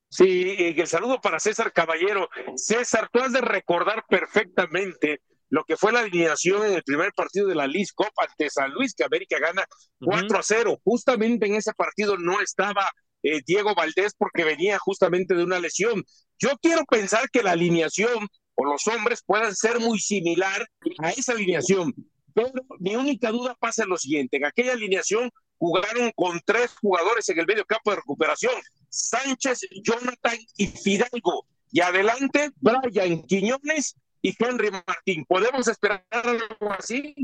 [0.07, 2.29] Sí, el saludo para César Caballero.
[2.55, 7.47] César, tú has de recordar perfectamente lo que fue la alineación en el primer partido
[7.47, 9.65] de la League Cup ante San Luis, que América gana
[9.99, 10.79] 4 a 0.
[10.83, 12.89] Justamente en ese partido no estaba
[13.23, 16.03] eh, Diego Valdés porque venía justamente de una lesión.
[16.37, 20.67] Yo quiero pensar que la alineación o los hombres puedan ser muy similar
[20.99, 21.93] a esa alineación,
[22.33, 27.27] pero mi única duda pasa en lo siguiente, en aquella alineación jugaron con tres jugadores
[27.29, 28.53] en el medio campo de recuperación,
[28.89, 35.25] Sánchez, Jonathan y Fidalgo, y adelante Brian Quiñones y Henry Martín.
[35.25, 37.15] ¿Podemos esperar algo así?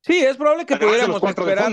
[0.00, 1.72] Sí, es probable que pudiéramos esperar.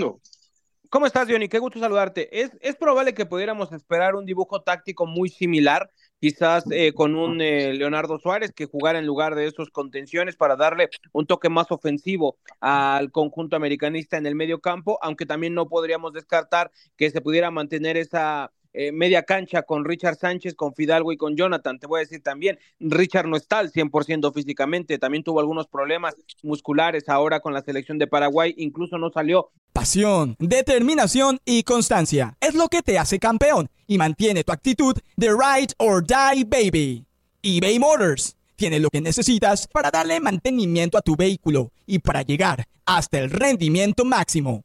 [0.90, 1.48] ¿Cómo estás, Johnny?
[1.48, 2.40] Qué gusto saludarte.
[2.40, 7.40] Es, es probable que pudiéramos esperar un dibujo táctico muy similar, quizás eh, con un
[7.40, 11.72] eh, Leonardo Suárez que jugara en lugar de esos contenciones para darle un toque más
[11.72, 17.20] ofensivo al conjunto americanista en el medio campo, aunque también no podríamos descartar que se
[17.20, 21.78] pudiera mantener esa eh, media cancha con Richard Sánchez, con Fidalgo y con Jonathan.
[21.78, 26.16] Te voy a decir también, Richard no está al 100% físicamente, también tuvo algunos problemas
[26.42, 29.50] musculares ahora con la selección de Paraguay, incluso no salió.
[29.72, 35.28] Pasión, determinación y constancia es lo que te hace campeón y mantiene tu actitud de
[35.28, 37.06] ride or die baby.
[37.42, 42.66] eBay Motors tiene lo que necesitas para darle mantenimiento a tu vehículo y para llegar
[42.86, 44.64] hasta el rendimiento máximo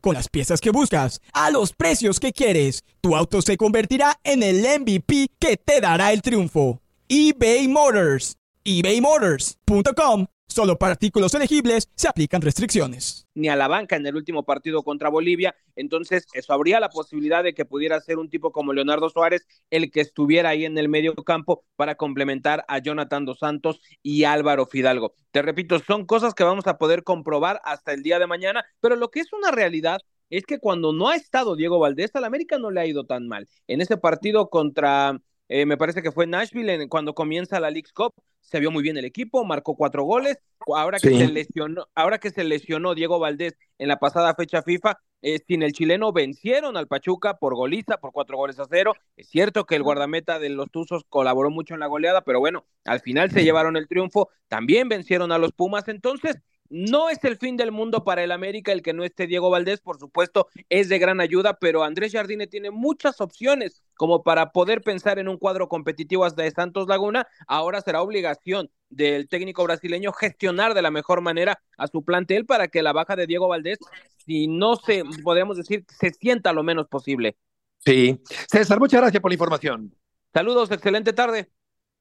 [0.00, 4.42] Con las piezas que buscas, a los precios que quieres, tu auto se convertirá en
[4.42, 6.80] el MVP que te dará el triunfo.
[7.08, 8.36] eBay Motors.
[8.64, 13.26] ebaymotors.com Solo para artículos elegibles se aplican restricciones.
[13.34, 17.44] Ni a la banca en el último partido contra Bolivia, entonces eso habría la posibilidad
[17.44, 20.88] de que pudiera ser un tipo como Leonardo Suárez el que estuviera ahí en el
[20.88, 25.12] medio campo para complementar a Jonathan Dos Santos y Álvaro Fidalgo.
[25.32, 28.96] Te repito, son cosas que vamos a poder comprobar hasta el día de mañana, pero
[28.96, 32.58] lo que es una realidad es que cuando no ha estado Diego Valdés, al América
[32.58, 33.46] no le ha ido tan mal.
[33.66, 38.12] En ese partido contra eh, me parece que fue Nashville cuando comienza la League Cup,
[38.48, 40.38] se vio muy bien el equipo, marcó cuatro goles.
[40.74, 44.98] Ahora que se lesionó, ahora que se lesionó Diego Valdés en la pasada fecha FIFA,
[45.20, 48.94] eh, sin el chileno vencieron al Pachuca por goliza, por cuatro goles a cero.
[49.16, 52.64] Es cierto que el guardameta de los Tuzos colaboró mucho en la goleada, pero bueno,
[52.84, 54.30] al final se llevaron el triunfo.
[54.48, 55.88] También vencieron a los Pumas.
[55.88, 56.38] Entonces,
[56.70, 59.80] no es el fin del mundo para el América el que no esté Diego Valdés,
[59.80, 64.82] por supuesto, es de gran ayuda, pero Andrés Jardine tiene muchas opciones como para poder
[64.82, 67.26] pensar en un cuadro competitivo hasta de Santos Laguna.
[67.46, 72.68] Ahora será obligación del técnico brasileño gestionar de la mejor manera a su plantel para
[72.68, 73.78] que la baja de Diego Valdés,
[74.24, 77.36] si no se, podemos decir, se sienta lo menos posible.
[77.78, 78.20] Sí.
[78.48, 79.94] César, muchas gracias por la información.
[80.32, 81.48] Saludos, excelente tarde.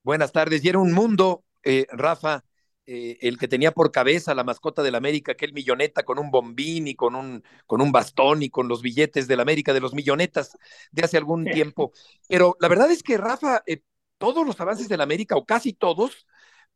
[0.03, 0.63] Buenas tardes.
[0.63, 2.43] Y era un mundo, eh, Rafa,
[2.89, 6.88] eh, el que tenía por cabeza la mascota del América, aquel milloneta con un bombín
[6.88, 10.58] y con un, con un bastón y con los billetes del América, de los millonetas
[10.91, 11.91] de hace algún tiempo.
[12.30, 13.82] Pero la verdad es que, Rafa, eh,
[14.17, 16.26] todos los avances del América, o casi todos,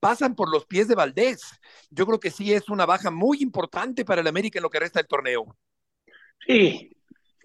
[0.01, 1.43] pasan por los pies de Valdés.
[1.89, 4.81] Yo creo que sí es una baja muy importante para el América en lo que
[4.81, 5.55] resta del torneo.
[6.45, 6.91] Sí,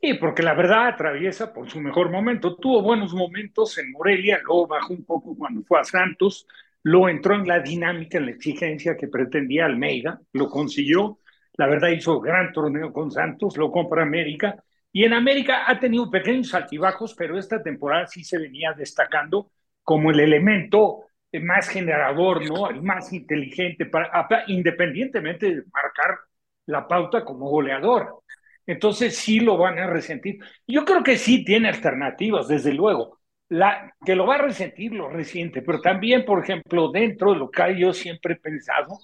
[0.00, 2.56] sí, porque la verdad atraviesa por su mejor momento.
[2.56, 6.48] Tuvo buenos momentos en Morelia, luego bajó un poco cuando fue a Santos,
[6.86, 11.18] lo entró en la dinámica, en la exigencia que pretendía Almeida, lo consiguió
[11.56, 16.10] la verdad hizo gran torneo con Santos, lo compra América, y en América ha tenido
[16.10, 19.50] pequeños altibajos, pero esta temporada sí se venía destacando
[19.82, 21.04] como el elemento
[21.42, 22.70] más generador, ¿no?
[22.70, 26.18] El más inteligente, para, independientemente de marcar
[26.66, 28.22] la pauta como goleador.
[28.66, 30.38] Entonces sí lo van a resentir.
[30.66, 33.15] Yo creo que sí tiene alternativas, desde luego.
[33.48, 37.50] La, que lo va a resentir, lo resiente, pero también, por ejemplo, dentro de lo
[37.50, 38.98] que yo siempre he pensado,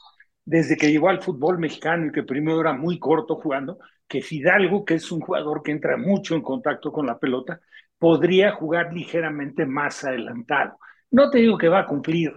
[0.45, 3.79] desde que llegó al fútbol mexicano y que primero era muy corto jugando,
[4.09, 7.61] que Fidalgo, que es un jugador que entra mucho en contacto con la pelota,
[7.99, 10.77] podría jugar ligeramente más adelantado.
[11.11, 12.33] No te digo que va a cumplir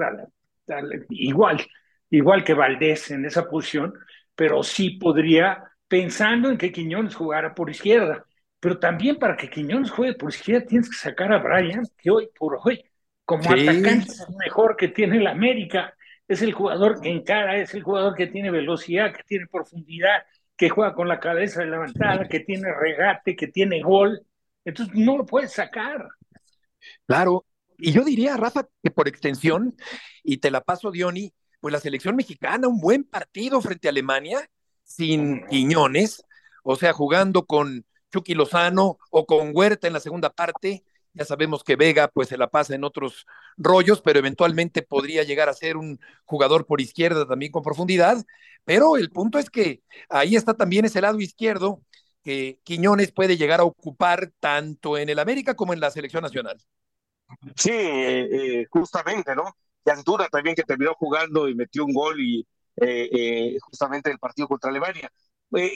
[1.10, 1.66] igual,
[2.10, 3.94] igual que Valdés en esa posición,
[4.36, 8.26] pero sí podría, pensando en que Quiñones jugara por izquierda.
[8.66, 12.30] Pero también para que Quiñones juegue por izquierda tienes que sacar a Brian, que hoy
[12.36, 12.84] por hoy,
[13.24, 15.94] como atacante es mejor que tiene el América.
[16.28, 20.24] Es el jugador que encara, es el jugador que tiene velocidad, que tiene profundidad,
[20.58, 24.26] que juega con la cabeza levantada, que tiene regate, que tiene gol.
[24.64, 26.08] Entonces no lo puedes sacar.
[27.06, 27.46] Claro,
[27.78, 29.76] y yo diría, Rafa, que por extensión,
[30.24, 34.40] y te la paso, Diony, pues la selección mexicana, un buen partido frente a Alemania,
[34.84, 36.26] sin Quiñones,
[36.64, 40.86] o sea, jugando con Chucky Lozano o con Huerta en la segunda parte.
[41.14, 43.26] Ya sabemos que Vega pues se la pasa en otros
[43.58, 48.24] rollos, pero eventualmente podría llegar a ser un jugador por izquierda también con profundidad.
[48.64, 51.82] Pero el punto es que ahí está también ese lado izquierdo
[52.24, 56.58] que Quiñones puede llegar a ocupar tanto en el América como en la selección nacional.
[57.56, 59.56] Sí, eh, eh, justamente, ¿no?
[59.86, 62.48] Y Antuna también que terminó jugando y metió un gol y
[62.78, 65.12] eh, justamente el partido contra Alemania.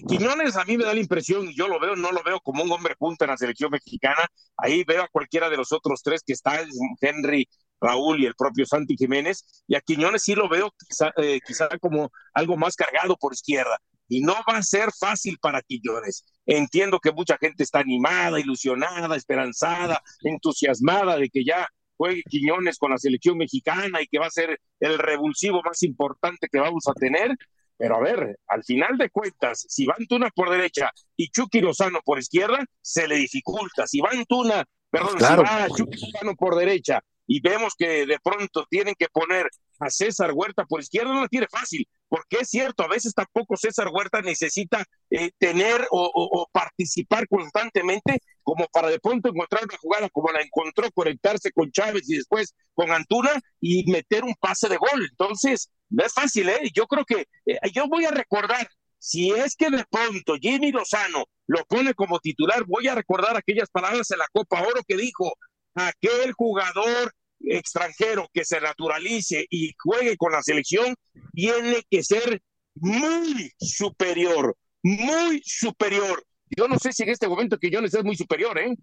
[0.08, 2.72] Quiñones a mí me da la impresión, yo lo veo, no lo veo como un
[2.72, 6.34] hombre punta en la selección mexicana, ahí veo a cualquiera de los otros tres que
[6.34, 6.68] están,
[7.00, 7.48] Henry,
[7.80, 11.14] Raúl y el propio Santi Jiménez, y a Quiñones sí lo veo quizá,
[11.46, 13.78] quizá como algo más cargado por izquierda
[14.10, 16.26] y no va a ser fácil para Quiñones.
[16.46, 22.92] Entiendo que mucha gente está animada, ilusionada, esperanzada, entusiasmada de que ya juegue Quiñones con
[22.92, 26.94] la selección mexicana y que va a ser el revulsivo más importante que vamos a
[26.94, 27.36] tener.
[27.80, 32.02] Pero a ver, al final de cuentas, si va Antuna por derecha y Chucky Lozano
[32.04, 33.88] por izquierda, se le dificulta.
[33.88, 38.66] Si va Antuna, perdón, si va Chucky Lozano por derecha y vemos que de pronto
[38.70, 42.84] tienen que poner a César Huerta por izquierda, no lo tiene fácil, porque es cierto,
[42.84, 49.30] a veces tampoco César Huerta necesita eh, tener o, participar constantemente como para de pronto
[49.30, 54.26] encontrar una jugada como la encontró, conectarse con Chávez y después con Antuna y meter
[54.26, 55.08] un pase de gol.
[55.10, 56.70] Entonces, no es fácil, ¿eh?
[56.74, 61.26] Yo creo que eh, yo voy a recordar, si es que de pronto Jimmy Lozano
[61.48, 65.34] lo pone como titular, voy a recordar aquellas palabras en la Copa Oro que dijo,
[65.74, 70.94] aquel jugador extranjero que se naturalice y juegue con la selección
[71.34, 72.42] tiene que ser
[72.76, 76.24] muy superior, muy superior.
[76.56, 78.76] Yo no sé si en este momento que yo es muy superior, ¿eh?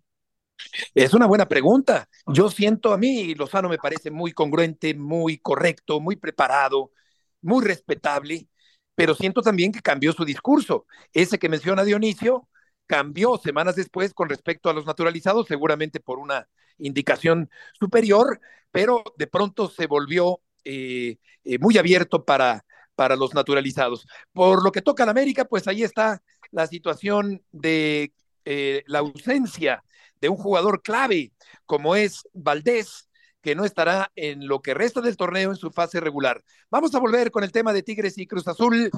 [0.95, 2.09] Es una buena pregunta.
[2.27, 6.93] Yo siento a mí, Lozano me parece muy congruente, muy correcto, muy preparado,
[7.43, 8.49] muy respetable,
[8.95, 10.87] pero siento también que cambió su discurso.
[11.13, 12.49] Ese que menciona Dionisio
[12.87, 18.41] cambió semanas después con respecto a los naturalizados, seguramente por una indicación superior,
[18.71, 22.65] pero de pronto se volvió eh, eh, muy abierto para,
[22.95, 24.07] para los naturalizados.
[24.33, 28.13] Por lo que toca a la América, pues ahí está la situación de
[28.45, 29.83] eh, la ausencia
[30.21, 31.33] de un jugador clave
[31.65, 33.09] como es Valdés,
[33.43, 36.43] que no estará en lo que resta del torneo en su fase regular.
[36.71, 38.91] Vamos a volver con el tema de Tigres y Cruz Azul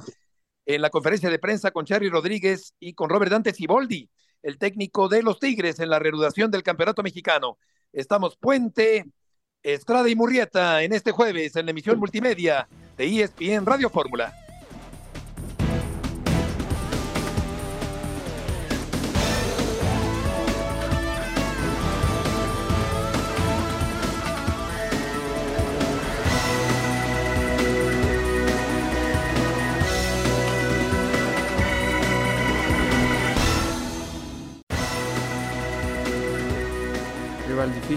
[0.64, 4.08] en la conferencia de prensa con Cherry Rodríguez y con Robert Dante Ciboldi,
[4.42, 7.58] el técnico de los Tigres en la reanudación del Campeonato Mexicano.
[7.92, 9.04] Estamos Puente,
[9.62, 14.47] Estrada y Murrieta en este jueves en la emisión multimedia de ESPN Radio Fórmula.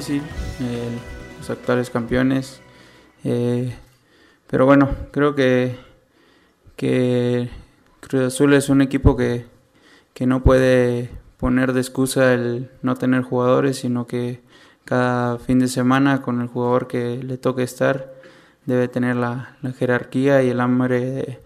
[0.07, 0.23] Difícil,
[1.37, 2.61] los actuales campeones.
[3.23, 3.75] Eh,
[4.47, 5.77] pero bueno, creo que,
[6.75, 7.49] que
[7.99, 9.45] Cruz Azul es un equipo que,
[10.13, 14.41] que no puede poner de excusa el no tener jugadores, sino que
[14.85, 18.13] cada fin de semana con el jugador que le toque estar
[18.65, 21.39] debe tener la, jerarquía y el hambre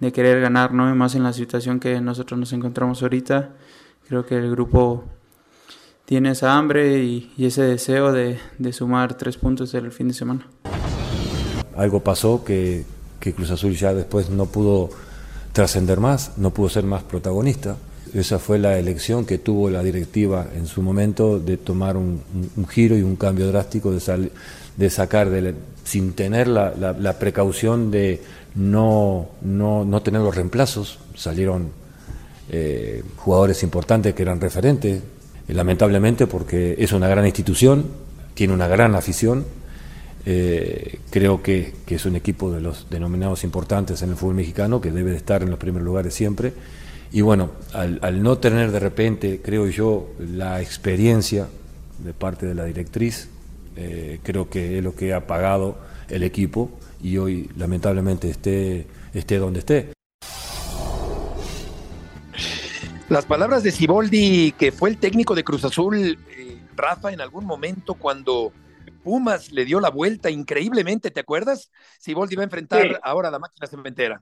[0.00, 0.94] de, querer ganar, ¿no?
[0.94, 3.50] más en la situación que nosotros nos encontramos ahorita.
[4.08, 5.04] Creo que el grupo
[6.08, 8.38] tiene esa hambre y, ese deseo de,
[8.72, 10.48] sumar tres puntos el fin de semana.
[11.76, 12.86] Algo pasó que,
[13.20, 14.88] Cruz Azul ya después no pudo
[15.52, 17.76] trascender más, no pudo ser más protagonista.
[18.14, 22.22] Esa fue la elección que tuvo la directiva en su momento de tomar un,
[22.70, 24.30] giro y un cambio drástico, de,
[24.78, 25.28] de sacar,
[25.84, 28.22] sin tener la, precaución de
[28.54, 31.00] no, no, no, tener los reemplazos.
[31.14, 31.68] Salieron
[32.48, 35.02] eh, jugadores importantes que eran referentes,
[35.48, 37.86] lamentablemente porque es una gran institución,
[38.34, 39.44] tiene una gran afición.
[40.26, 44.90] Eh, creo que, es un equipo de los denominados importantes en el fútbol mexicano que
[44.90, 46.52] debe de estar en los primeros lugares siempre.
[47.10, 51.48] Y bueno, al, no tener de repente, creo yo, la experiencia
[52.04, 53.28] de parte de la directriz,
[53.76, 55.78] eh, creo que es lo que ha pagado
[56.10, 56.70] el equipo
[57.02, 59.97] y hoy lamentablemente esté, esté donde esté.
[63.08, 67.46] Las palabras de Siboldi, que fue el técnico de Cruz Azul, eh, Rafa, en algún
[67.46, 68.52] momento cuando
[69.02, 71.72] Pumas le dio la vuelta increíblemente, ¿te acuerdas?
[71.98, 74.20] Siboldi va a enfrentar ahora a la máquina cementera.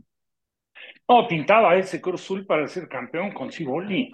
[1.08, 4.12] No, pintaba ese Cruz Azul para ser campeón con Siboldi.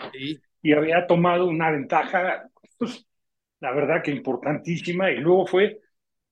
[0.62, 3.06] Y había tomado una ventaja, pues,
[3.60, 5.80] la verdad que importantísima, y luego fue,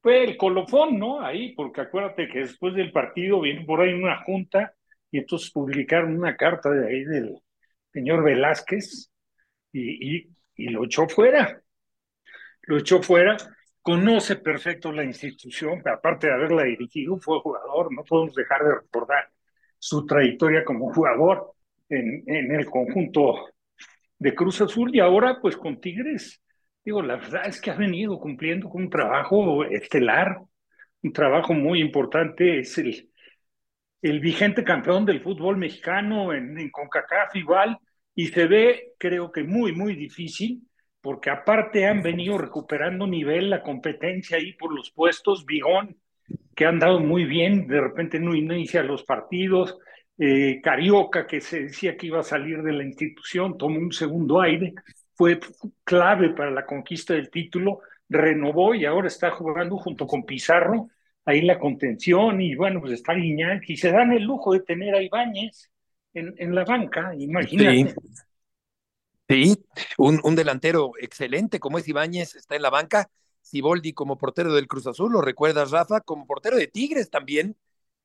[0.00, 1.20] fue el colofón, ¿no?
[1.20, 4.72] Ahí, porque acuérdate que después del partido viene por ahí una junta
[5.10, 7.38] y entonces publicaron una carta de ahí del
[7.92, 9.10] señor Velázquez
[9.72, 11.62] y, y, lo echó fuera.
[12.62, 13.36] Lo echó fuera,
[13.80, 19.30] conoce perfecto la institución, aparte de haberla dirigido, fue jugador, no podemos dejar de recordar
[19.78, 21.52] su trayectoria como jugador
[21.88, 23.48] en, en el conjunto
[24.18, 26.42] de Cruz Azul y ahora pues con Tigres.
[26.84, 30.40] Digo, la verdad es que ha venido cumpliendo con un trabajo estelar,
[31.02, 33.09] un trabajo muy importante, es el,
[34.02, 37.78] el vigente campeón del fútbol mexicano en, en CONCACAF igual,
[38.14, 40.62] y se ve, creo que muy, muy difícil,
[41.00, 45.96] porque aparte han venido recuperando nivel la competencia ahí por los puestos, Bigón,
[46.54, 49.78] que han dado muy bien, de repente no inicia los partidos,
[50.18, 54.40] eh, Carioca, que se decía que iba a salir de la institución, tomó un segundo
[54.40, 54.74] aire,
[55.14, 55.40] fue
[55.84, 60.88] clave para la conquista del título, renovó y ahora está jugando junto con Pizarro,
[61.30, 64.94] ahí la contención, y bueno, pues está Guiñac, y se dan el lujo de tener
[64.94, 65.70] a Ibáñez
[66.14, 67.94] en, en la banca, imagínate.
[69.28, 69.56] Sí,
[69.96, 73.08] un, un delantero excelente como es Ibáñez, está en la banca,
[73.42, 76.00] Siboldi como portero del Cruz Azul, ¿lo recuerdas, Rafa?
[76.00, 77.56] Como portero de Tigres también,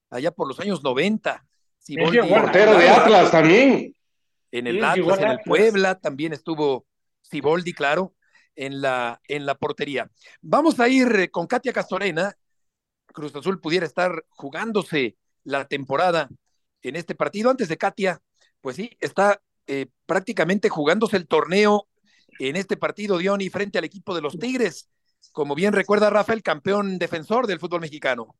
[0.09, 1.45] allá por los años 90.
[1.79, 3.95] Siboldi, portero de Atlas también.
[4.51, 6.85] En el Atlas, en el Puebla, también estuvo
[7.21, 8.13] Siboldi, claro,
[8.55, 10.09] en la, en la portería.
[10.41, 12.35] Vamos a ir eh, con Katia Castorena.
[13.15, 16.29] Cruz Azul pudiera estar jugándose la temporada
[16.83, 17.49] en este partido.
[17.49, 18.21] Antes de Katia,
[18.61, 21.87] pues sí, está eh, prácticamente jugándose el torneo
[22.37, 24.89] en este partido, Diony, frente al equipo de los Tigres
[25.31, 28.35] como bien recuerda Rafael, campeón defensor del fútbol mexicano.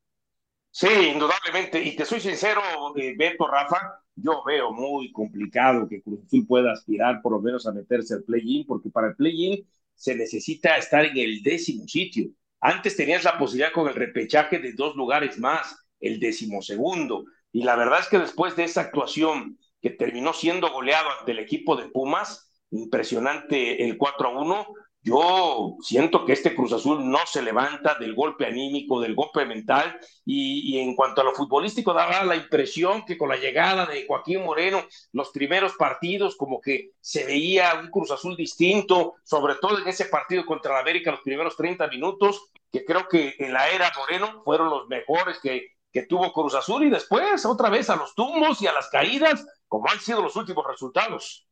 [0.72, 1.82] Sí, indudablemente.
[1.82, 2.62] Y te soy sincero,
[2.98, 7.66] eh, Beto, Rafa, yo veo muy complicado que Cruz Azul pueda aspirar por lo menos
[7.66, 12.30] a meterse al play-in, porque para el play-in se necesita estar en el décimo sitio.
[12.62, 17.26] Antes tenías la posibilidad con el repechaje de dos lugares más, el decimosegundo.
[17.52, 21.40] Y la verdad es que después de esa actuación que terminó siendo goleado ante el
[21.40, 24.68] equipo de Pumas, impresionante el 4 a 1,
[25.06, 30.00] yo siento que este Cruz Azul no se levanta del golpe anímico, del golpe mental,
[30.26, 34.44] y, en cuanto a lo futbolístico, daba la impresión que con la llegada de Joaquín
[34.44, 39.88] Moreno, los primeros partidos, como que se veía un Cruz Azul distinto, sobre todo en
[39.88, 43.92] ese partido contra la América, los primeros 30 minutos, que creo que en la era
[43.96, 48.16] Moreno fueron los mejores que, que tuvo Cruz Azul, y después otra vez a los
[48.16, 51.46] tumbos y a las caídas, como han sido los últimos resultados.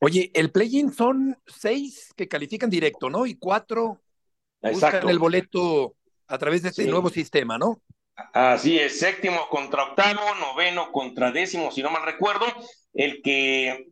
[0.00, 3.26] Oye, el play-in son seis que califican directo, ¿no?
[3.26, 4.00] Y cuatro
[4.62, 7.82] buscan el boleto a través de este nuevo sistema, ¿no?
[8.32, 12.46] Así es, séptimo contra octavo, noveno contra décimo, si no mal recuerdo.
[12.92, 13.88] El que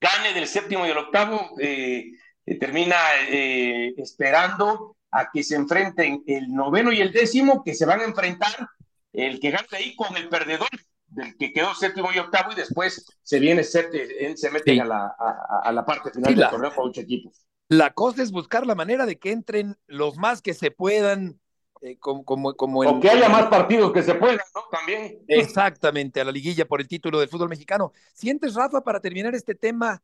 [0.00, 2.10] gane del séptimo y el octavo eh,
[2.58, 2.96] termina
[3.28, 8.04] eh, esperando a que se enfrenten el noveno y el décimo, que se van a
[8.04, 8.68] enfrentar
[9.12, 10.68] el que gane ahí con el perdedor
[11.14, 15.16] del que quedó séptimo y octavo y después se viene se meten a, la,
[15.62, 17.46] a, la parte final del torneo con ocho equipos.
[17.68, 21.40] La cosa es buscar la manera de que entren los más que se puedan,
[21.80, 24.62] eh, como, como, como o que haya más partidos que se puedan, ¿no?
[24.70, 25.20] También.
[25.28, 27.92] Exactamente, a la liguilla por el título del fútbol mexicano.
[28.14, 30.02] ¿Sientes, Rafa, para terminar este tema,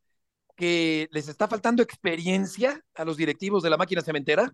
[0.57, 4.53] que les está faltando experiencia a los directivos de la máquina cementera?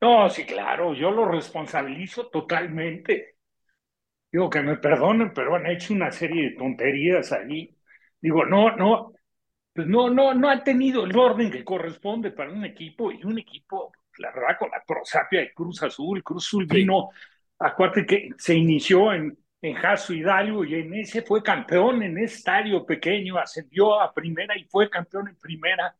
[0.00, 3.36] No, sí, claro, yo lo responsabilizo totalmente.
[4.32, 7.76] Digo, que me perdonen, pero han hecho una serie de tonterías ahí.
[8.20, 9.12] Digo, no, no,
[9.72, 13.38] pues no, no, no ha tenido el orden que corresponde para un equipo y un
[13.38, 16.22] equipo, la verdad, con la prosapia de Cruz Azul.
[16.22, 17.10] Cruz Azul vino,
[17.58, 22.84] acuérdate que se inició en, en Jaso Hidalgo y en ese fue campeón en estadio
[22.86, 25.94] pequeño, ascendió a primera y fue campeón en primera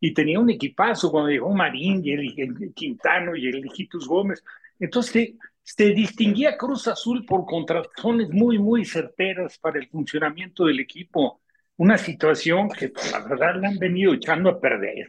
[0.00, 4.44] y tenía un equipazo cuando llegó Marín y el, Quintano y el Hijitus Gómez.
[4.78, 5.34] Entonces
[5.66, 11.40] se distinguía Cruz Azul por contrataciones muy, muy certeras para el funcionamiento del equipo.
[11.76, 15.08] Una situación que la verdad le han venido echando a perder.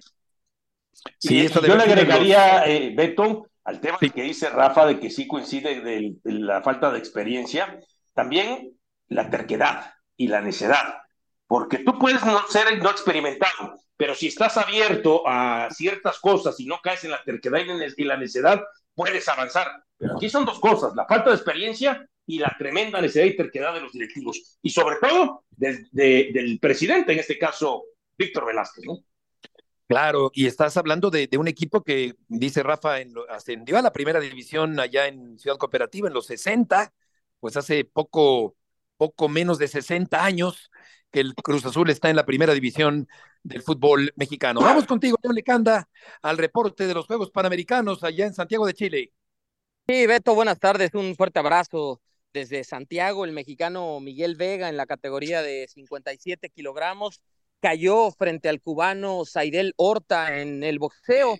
[1.19, 5.27] Sí, eso yo le agregaría, eh, Beto, al tema que dice Rafa de que sí
[5.27, 7.79] coincide de, la falta de experiencia,
[8.15, 8.73] también
[9.09, 11.01] la terquedad y la necedad.
[11.45, 16.65] Porque tú puedes no ser no experimentado, pero si estás abierto a ciertas cosas y
[16.65, 17.59] no caes en la terquedad
[17.95, 18.63] y la necedad,
[18.97, 19.67] puedes avanzar.
[19.95, 23.73] Pero aquí son dos cosas, la falta de experiencia y la tremenda necedad y terquedad
[23.75, 24.57] de los directivos.
[24.61, 27.85] Y sobre todo del presidente, en este caso,
[28.17, 28.85] Víctor Velázquez.
[28.85, 28.99] ¿no?
[29.87, 34.19] Claro, y estás hablando de, un equipo que, dice Rafa, en ascendió a la primera
[34.19, 36.91] división allá en Ciudad Cooperativa en los 60,
[37.39, 38.55] pues hace poco,
[38.97, 40.71] poco menos de 60 años
[41.11, 43.07] que el Cruz Azul está en la primera división
[43.43, 44.61] del fútbol mexicano.
[44.61, 45.89] Vamos contigo, León Lecanda,
[46.21, 49.13] al reporte de los Juegos Panamericanos allá en Santiago de Chile.
[49.87, 52.01] Sí, Beto, buenas tardes, un fuerte abrazo
[52.33, 57.21] desde Santiago, el mexicano Miguel Vega en la categoría de 57 kilogramos
[57.59, 61.37] cayó frente al cubano Saidel Horta en el boxeo.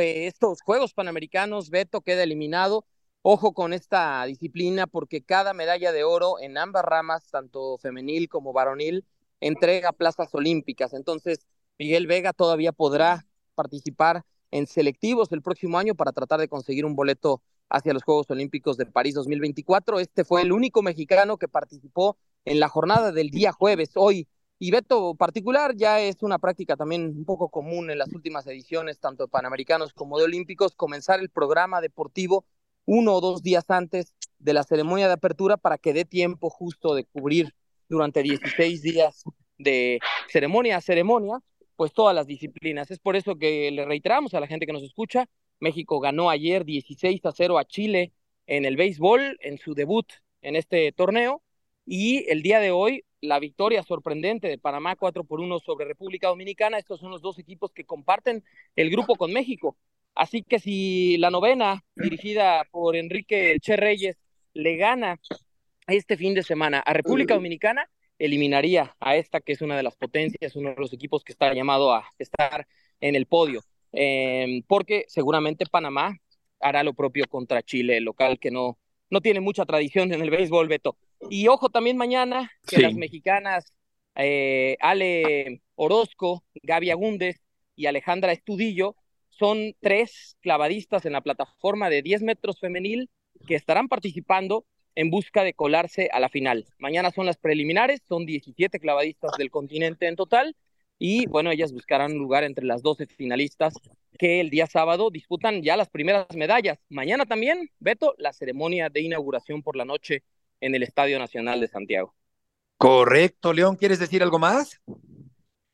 [0.00, 2.84] Estos Juegos Panamericanos, Beto queda eliminado.
[3.22, 8.54] Ojo con esta disciplina porque cada medalla de oro en ambas ramas, tanto femenil como
[8.54, 9.04] varonil,
[9.40, 10.94] entrega plazas olímpicas.
[10.94, 11.46] Entonces,
[11.78, 16.96] Miguel Vega todavía podrá participar en selectivos el próximo año para tratar de conseguir un
[16.96, 20.00] boleto hacia los Juegos Olímpicos de París 2024.
[20.00, 22.16] Este fue el único mexicano que participó
[22.46, 23.90] en la jornada del día jueves.
[23.96, 28.46] Hoy y Beto particular ya es una práctica también un poco común en las últimas
[28.46, 32.46] ediciones, tanto de Panamericanos como de Olímpicos, comenzar el programa deportivo
[32.92, 36.96] uno o dos días antes de la ceremonia de apertura para que dé tiempo justo
[36.96, 37.54] de cubrir
[37.88, 39.22] durante 16 días
[39.58, 41.38] de ceremonia a ceremonia,
[41.76, 42.90] pues todas las disciplinas.
[42.90, 45.28] Es por eso que le reiteramos a la gente que nos escucha,
[45.60, 48.12] México ganó ayer 16 a 0 a Chile
[48.48, 50.06] en el béisbol, en su debut
[50.42, 51.44] en este torneo,
[51.86, 56.26] y el día de hoy la victoria sorprendente de Panamá 4 por 1 sobre República
[56.26, 56.78] Dominicana.
[56.78, 58.42] Estos son los dos equipos que comparten
[58.74, 59.76] el grupo con México.
[60.14, 64.16] Así que si la novena, dirigida por Enrique Che Reyes,
[64.54, 65.18] le gana
[65.86, 67.88] este fin de semana a República Dominicana,
[68.18, 71.52] eliminaría a esta que es una de las potencias, uno de los equipos que está
[71.54, 72.66] llamado a estar
[73.00, 73.62] en el podio.
[73.92, 76.16] Em, porque seguramente Panamá
[76.60, 80.30] hará lo propio contra Chile, el local que no, no tiene mucha tradición en el
[80.30, 80.96] béisbol, Beto.
[81.28, 83.72] Y ojo también mañana que las mexicanas
[84.14, 87.40] eh, Ale Orozco, Gaby Agúndez
[87.74, 88.96] y Alejandra Estudillo
[89.40, 93.08] son tres clavadistas en la plataforma de 10 metros femenil
[93.46, 96.66] que estarán participando en busca de colarse a la final.
[96.78, 100.54] Mañana son las preliminares, son 17 clavadistas del continente en total
[100.98, 103.72] y bueno, ellas buscarán un lugar entre las 12 finalistas
[104.18, 106.78] que el día sábado disputan ya las primeras medallas.
[106.90, 110.22] Mañana también, Beto, la ceremonia de inauguración por la noche
[110.60, 112.14] en el Estadio Nacional de Santiago.
[112.76, 114.82] Correcto, León, ¿quieres decir algo más?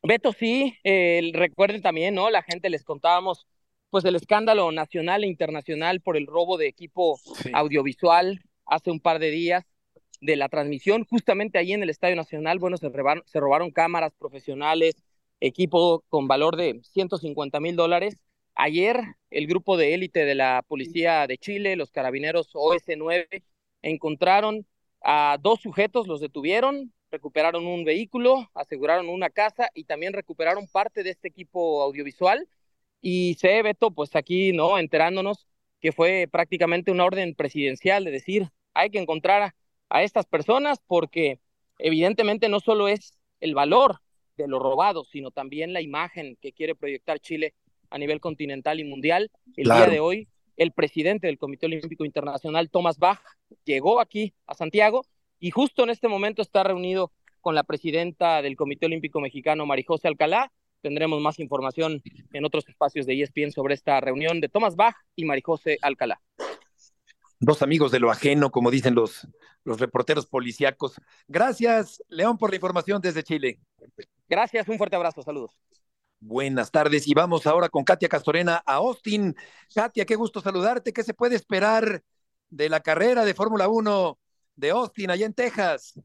[0.05, 2.31] Beto, sí, eh, recuerden también, ¿no?
[2.31, 3.49] La gente les contábamos,
[3.91, 7.19] pues, el escándalo nacional e internacional por el robo de equipo
[7.53, 9.65] audiovisual hace un par de días
[10.21, 14.13] de la transmisión, justamente ahí en el Estadio Nacional, bueno, se robaron, se robaron cámaras
[14.19, 14.97] profesionales,
[15.41, 18.17] equipo con valor de 150 mil dólares.
[18.55, 23.43] Ayer, el grupo de élite de la Policía de Chile, los carabineros OS9,
[23.83, 24.67] encontraron
[25.03, 31.03] a dos sujetos, los detuvieron, recuperaron un vehículo, aseguraron una casa y también recuperaron parte
[31.03, 32.49] de este equipo audiovisual.
[33.09, 34.81] Y se, Beto, pues aquí, ¿no?
[34.81, 35.47] Enterándonos
[35.81, 39.55] que fue prácticamente una orden presidencial de decir, hay que encontrar a,
[39.91, 41.39] a estas personas porque
[41.79, 44.01] evidentemente no solo es el valor
[44.37, 47.55] de lo robado, sino también la imagen que quiere proyectar Chile
[47.91, 49.31] a nivel continental y mundial.
[49.57, 50.27] El día de hoy,
[50.57, 53.23] el presidente del Comité Olímpico Internacional, Thomas Bach,
[53.65, 55.07] llegó aquí a Santiago
[55.39, 60.09] y justo en este momento está reunido con la presidenta del Comité Olímpico Mexicano, Marijose
[60.09, 60.51] Alcalá.
[60.87, 62.01] Tendremos más información
[62.33, 66.23] en otros espacios de ESPN sobre esta reunión de Thomas Bach y Marijose Alcalá.
[67.41, 69.27] Dos amigos de lo ajeno, como dicen los,
[69.65, 71.01] los reporteros policíacos.
[71.27, 73.59] Gracias, León, por la información desde Chile.
[74.29, 75.59] Gracias, un fuerte abrazo, saludos.
[76.21, 79.35] Buenas tardes y vamos ahora con Katia Castorena a Austin.
[79.75, 80.93] Katia, qué gusto saludarte.
[80.93, 82.05] ¿Qué se puede esperar
[82.49, 84.21] de la carrera de Fórmula 1
[84.55, 86.01] de Austin allá en Texas?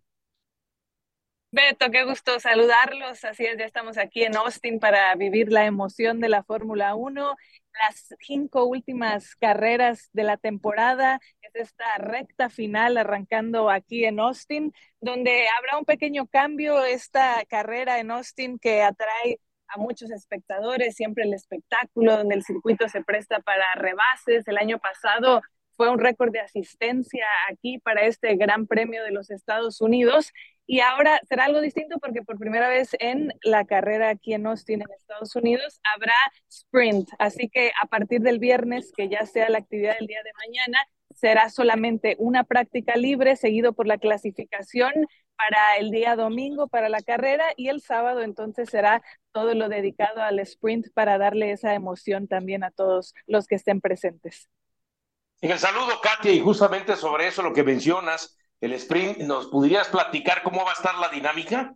[1.53, 3.25] Beto, qué gusto saludarlos.
[3.25, 7.35] Así es, ya estamos aquí en Austin para vivir la emoción de la Fórmula 1.
[7.73, 14.73] Las cinco últimas carreras de la temporada es esta recta final arrancando aquí en Austin,
[15.01, 16.85] donde habrá un pequeño cambio.
[16.85, 22.87] Esta carrera en Austin que atrae a muchos espectadores, siempre el espectáculo, donde el circuito
[22.87, 24.47] se presta para rebases.
[24.47, 25.41] El año pasado
[25.75, 30.31] fue un récord de asistencia aquí para este Gran Premio de los Estados Unidos
[30.71, 34.81] y ahora será algo distinto porque por primera vez en la carrera aquí en Austin,
[34.81, 36.13] en Estados Unidos, habrá
[36.49, 37.09] sprint.
[37.19, 40.77] Así que a partir del viernes, que ya sea la actividad del día de mañana,
[41.13, 44.93] será solamente una práctica libre, seguido por la clasificación
[45.35, 49.03] para el día domingo para la carrera y el sábado entonces será
[49.33, 53.81] todo lo dedicado al sprint para darle esa emoción también a todos los que estén
[53.81, 54.47] presentes.
[55.41, 59.17] el saludo, Katia, y justamente sobre eso lo que mencionas, el sprint.
[59.19, 61.75] ¿Nos podrías platicar cómo va a estar la dinámica?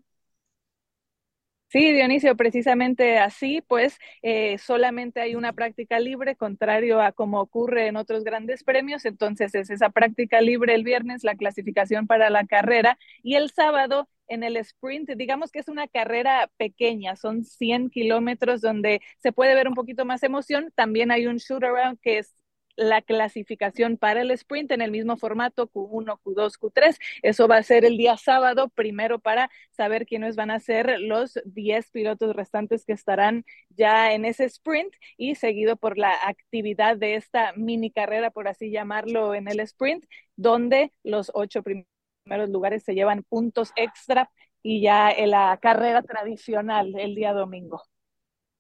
[1.68, 7.88] Sí, Dionisio, precisamente así, pues eh, solamente hay una práctica libre, contrario a como ocurre
[7.88, 9.04] en otros grandes premios.
[9.04, 14.08] Entonces es esa práctica libre el viernes, la clasificación para la carrera y el sábado
[14.28, 19.54] en el sprint, digamos que es una carrera pequeña, son 100 kilómetros donde se puede
[19.54, 20.72] ver un poquito más emoción.
[20.76, 22.34] También hay un shoot around que es
[22.76, 26.98] la clasificación para el sprint en el mismo formato Q1, Q2, Q3.
[27.22, 31.40] Eso va a ser el día sábado, primero para saber quiénes van a ser los
[31.46, 37.16] 10 pilotos restantes que estarán ya en ese sprint y seguido por la actividad de
[37.16, 40.06] esta mini carrera, por así llamarlo, en el sprint,
[40.36, 44.30] donde los ocho primeros lugares se llevan puntos extra
[44.62, 47.82] y ya en la carrera tradicional el día domingo.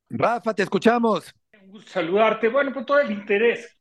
[0.10, 1.34] Rafa, te escuchamos.
[1.88, 2.48] saludarte.
[2.50, 3.76] Bueno, por todo el interés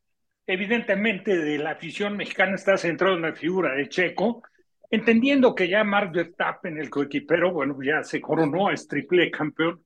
[0.46, 4.42] evidentemente de la afición mexicana está centrado en la figura de Checo,
[4.90, 9.84] entendiendo que ya Mark Verstappen, el coequipero, bueno, ya se coronó, es triple campeón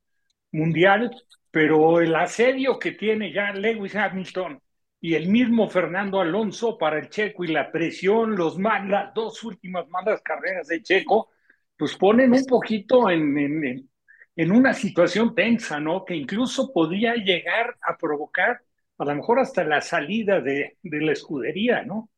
[0.52, 1.10] mundial,
[1.50, 4.60] pero el asedio que tiene ya Lewis Hamilton
[5.00, 9.88] y el mismo Fernando Alonso para el Checo y la presión, los las dos últimas
[9.88, 11.30] malas carreras de Checo,
[11.76, 13.90] pues ponen un poquito en, en,
[14.34, 16.04] en una situación tensa, ¿no?
[16.04, 18.60] Que incluso podría llegar a provocar
[18.98, 22.10] a lo mejor hasta la salida de, la escudería, ¿no?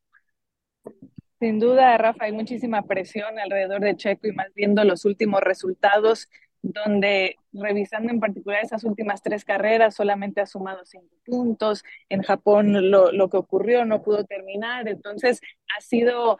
[1.39, 6.27] Sin duda, Rafa, hay muchísima presión alrededor de Checo y más viendo los últimos resultados,
[6.61, 11.83] donde revisando en particular esas últimas tres carreras, solamente ha sumado cinco puntos.
[12.09, 15.39] En Japón lo, lo que ocurrió no pudo terminar, entonces
[15.77, 16.37] ha sido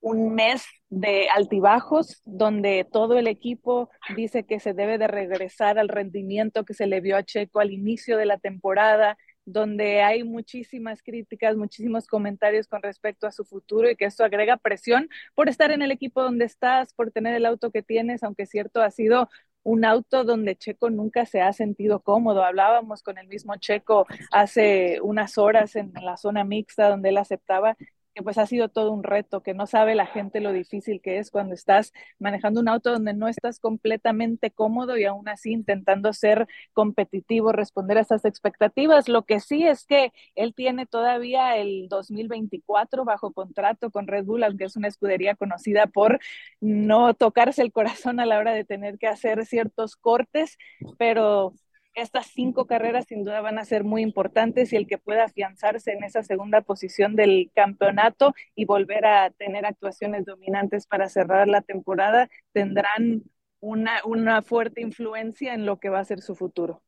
[0.00, 5.88] un mes de altibajos donde todo el equipo dice que se debe de regresar al
[5.88, 11.02] rendimiento que se le vio a Checo al inicio de la temporada, donde hay muchísimas
[11.02, 15.70] críticas, muchísimos comentarios con respecto a su futuro y que esto agrega presión por estar
[15.70, 19.28] en el equipo donde estás, por tener el auto que tienes, aunque cierto ha sido
[19.64, 22.44] un auto donde Checo nunca se ha sentido cómodo.
[22.44, 27.76] Hablábamos con el mismo Checo hace unas horas en la zona mixta donde él aceptaba
[28.14, 31.18] que pues ha sido todo un reto, que no sabe la gente lo difícil que
[31.18, 36.12] es cuando estás manejando un auto donde no estás completamente cómodo y aún así intentando
[36.12, 39.08] ser competitivo, responder a esas expectativas.
[39.08, 44.44] Lo que sí es que él tiene todavía el 2024 bajo contrato con Red Bull,
[44.44, 46.20] aunque es una escudería conocida por
[46.60, 50.58] no tocarse el corazón a la hora de tener que hacer ciertos cortes,
[50.98, 51.54] pero
[51.94, 55.92] estas cinco carreras sin duda van a ser muy importantes y el que pueda afianzarse
[55.92, 61.60] en esa segunda posición del campeonato y volver a tener actuaciones dominantes para cerrar la
[61.62, 63.22] temporada tendrán
[63.60, 66.82] una, una fuerte influencia en lo que va a ser su futuro.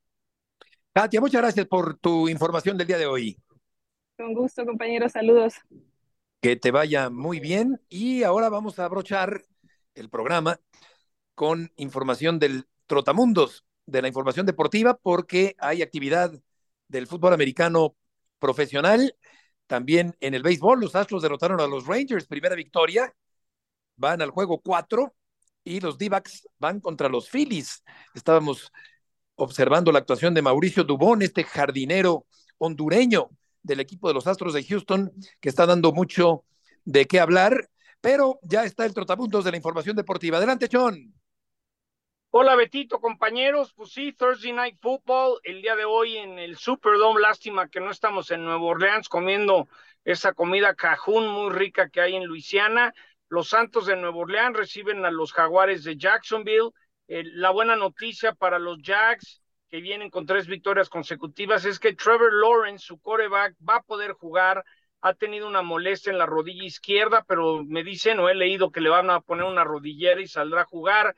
[0.93, 3.37] Katia, muchas gracias por tu información del día de hoy.
[4.17, 5.13] Con gusto, compañeros.
[5.13, 5.55] Saludos.
[6.41, 7.81] Que te vaya muy bien.
[7.89, 9.43] Y ahora vamos a abrochar
[9.95, 10.61] el programa
[11.35, 16.33] con información del Trotamundos de la información deportiva porque hay actividad
[16.89, 17.97] del fútbol americano
[18.39, 19.17] profesional.
[19.67, 23.15] También en el béisbol, los Astros derrotaron a los Rangers, primera victoria.
[23.97, 25.15] Van al juego 4
[25.65, 26.11] y los d
[26.59, 27.83] van contra los Phillies.
[28.15, 28.71] Estábamos
[29.37, 32.27] observando la actuación de Mauricio Dubón, este jardinero
[32.59, 33.31] hondureño
[33.63, 36.45] del equipo de los Astros de Houston, que está dando mucho
[36.85, 37.71] de qué hablar,
[38.01, 40.37] pero ya está el trotamundos de la información deportiva.
[40.37, 41.15] Adelante, John.
[42.37, 43.73] Hola Betito, compañeros.
[43.75, 47.21] Pues sí, Thursday Night Football, el día de hoy en el Superdome.
[47.21, 49.69] Lástima que no estamos en Nueva Orleans comiendo
[50.05, 52.93] esa comida cajún muy rica que hay en Luisiana.
[53.29, 56.71] Los Santos de Nueva Orleans reciben a los Jaguares de Jacksonville.
[57.07, 61.95] Eh, la buena noticia para los Jags, que vienen con tres victorias consecutivas, es que
[61.95, 64.65] Trevor Lawrence, su coreback, va a poder jugar.
[65.03, 68.81] Ha tenido una molestia en la rodilla izquierda, pero me dicen o he leído que
[68.81, 71.15] le van a poner una rodillera y saldrá a jugar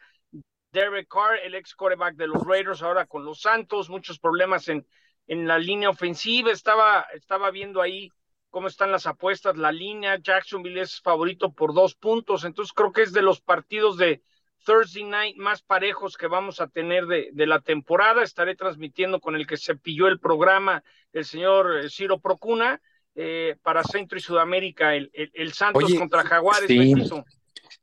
[0.76, 4.86] Derek Carr, el ex coreback de los Raiders, ahora con los Santos, muchos problemas en,
[5.26, 6.52] en la línea ofensiva.
[6.52, 8.10] Estaba, estaba viendo ahí
[8.50, 10.18] cómo están las apuestas, la línea.
[10.18, 14.22] Jacksonville es favorito por dos puntos, entonces creo que es de los partidos de
[14.66, 18.22] Thursday night más parejos que vamos a tener de, de la temporada.
[18.22, 22.82] Estaré transmitiendo con el que se pilló el programa el señor eh, Ciro Procuna
[23.14, 26.68] eh, para Centro y Sudamérica, el, el, Santos contra Jaguares.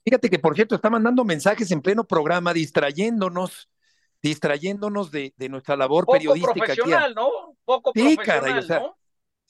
[0.04, 3.70] Fíjate que, por cierto, está mandando mensajes en pleno programa, distrayéndonos,
[4.22, 6.54] distrayéndonos de, de nuestra labor Poco periodística.
[6.54, 7.30] profesional, ¿no?
[7.66, 8.98] Poco Sí, profesional, caray, o sea, ¿no?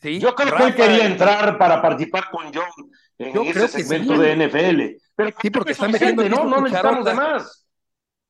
[0.01, 3.65] Sí, Yo creo que él quería entrar para participar con John en Yo ese creo
[3.65, 4.21] que segmento sí.
[4.21, 4.81] de NFL.
[5.15, 6.43] Pero Sí, porque es está metiendo ¿no?
[6.45, 7.65] No necesitamos de más.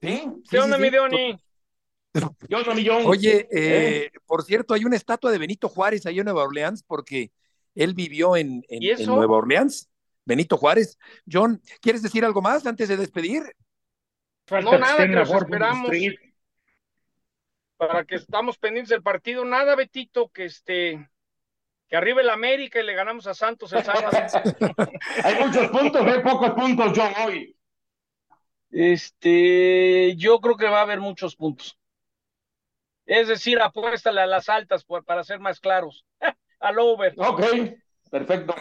[0.02, 0.24] ¿Sí?
[0.50, 1.38] ¿Qué onda, mi sí.
[2.76, 3.04] Mi John?
[3.06, 4.06] Oye, ¿Eh?
[4.06, 7.32] eh, por cierto, hay una estatua de Benito Juárez ahí en Nueva Orleans porque
[7.74, 9.16] él vivió en, en- ¿Y en eso?
[9.16, 9.89] Nueva Orleans.
[10.26, 10.97] Benito Juárez.
[11.32, 13.43] John, ¿quieres decir algo más antes de despedir?
[14.49, 15.89] No, nada, que Bourbon esperamos.
[17.78, 19.43] Para que estamos pendientes del partido.
[19.45, 21.09] Nada, Betito, que este.
[21.88, 24.09] Que arriba el América y le ganamos a Santos el sábado.
[25.24, 27.55] Hay muchos puntos, hay pocos puntos, John, hoy.
[28.71, 31.78] Este, yo creo que va a haber muchos puntos.
[33.05, 36.05] Es decir, apuéstale a las altas por- para ser más claros.
[36.59, 37.13] Al over.
[37.17, 37.43] Ok,
[38.09, 38.55] perfecto.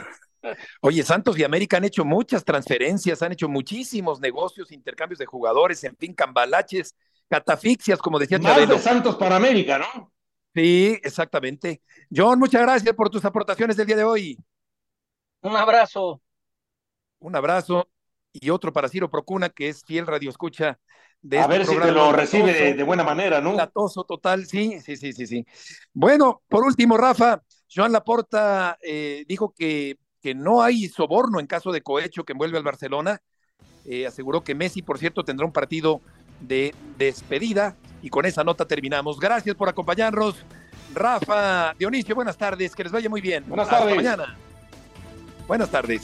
[0.80, 5.82] Oye, Santos y América han hecho muchas transferencias, han hecho muchísimos negocios, intercambios de jugadores,
[5.84, 6.96] en fin, cambalaches,
[7.28, 8.74] catafixias, como decía Más Chabelo.
[8.74, 10.12] de Santos para América, ¿no?
[10.54, 11.80] Sí, exactamente.
[12.14, 14.38] John, muchas gracias por tus aportaciones del día de hoy.
[15.40, 16.20] Un abrazo.
[17.20, 17.88] Un abrazo
[18.32, 20.78] y otro para Ciro Procuna, que es fiel radioescucha
[21.20, 23.54] de A este ver si te lo recibe de, buena manera, ¿no?
[23.54, 25.46] latoso total, sí, sí, sí, sí, sí.
[25.92, 31.72] Bueno, por último, Rafa, Joan Laporta eh, dijo que, que no hay soborno en caso
[31.72, 33.20] de cohecho que envuelve al Barcelona.
[33.84, 36.00] Eh, aseguró que Messi, por cierto, tendrá un partido
[36.40, 39.18] de despedida y con esa nota terminamos.
[39.18, 40.36] Gracias por acompañarnos.
[40.94, 43.44] Rafa, Dionisio, buenas tardes, que les vaya muy bien.
[43.48, 43.96] Buenas Hasta tardes.
[43.96, 44.36] mañana.
[45.48, 46.02] Buenas tardes.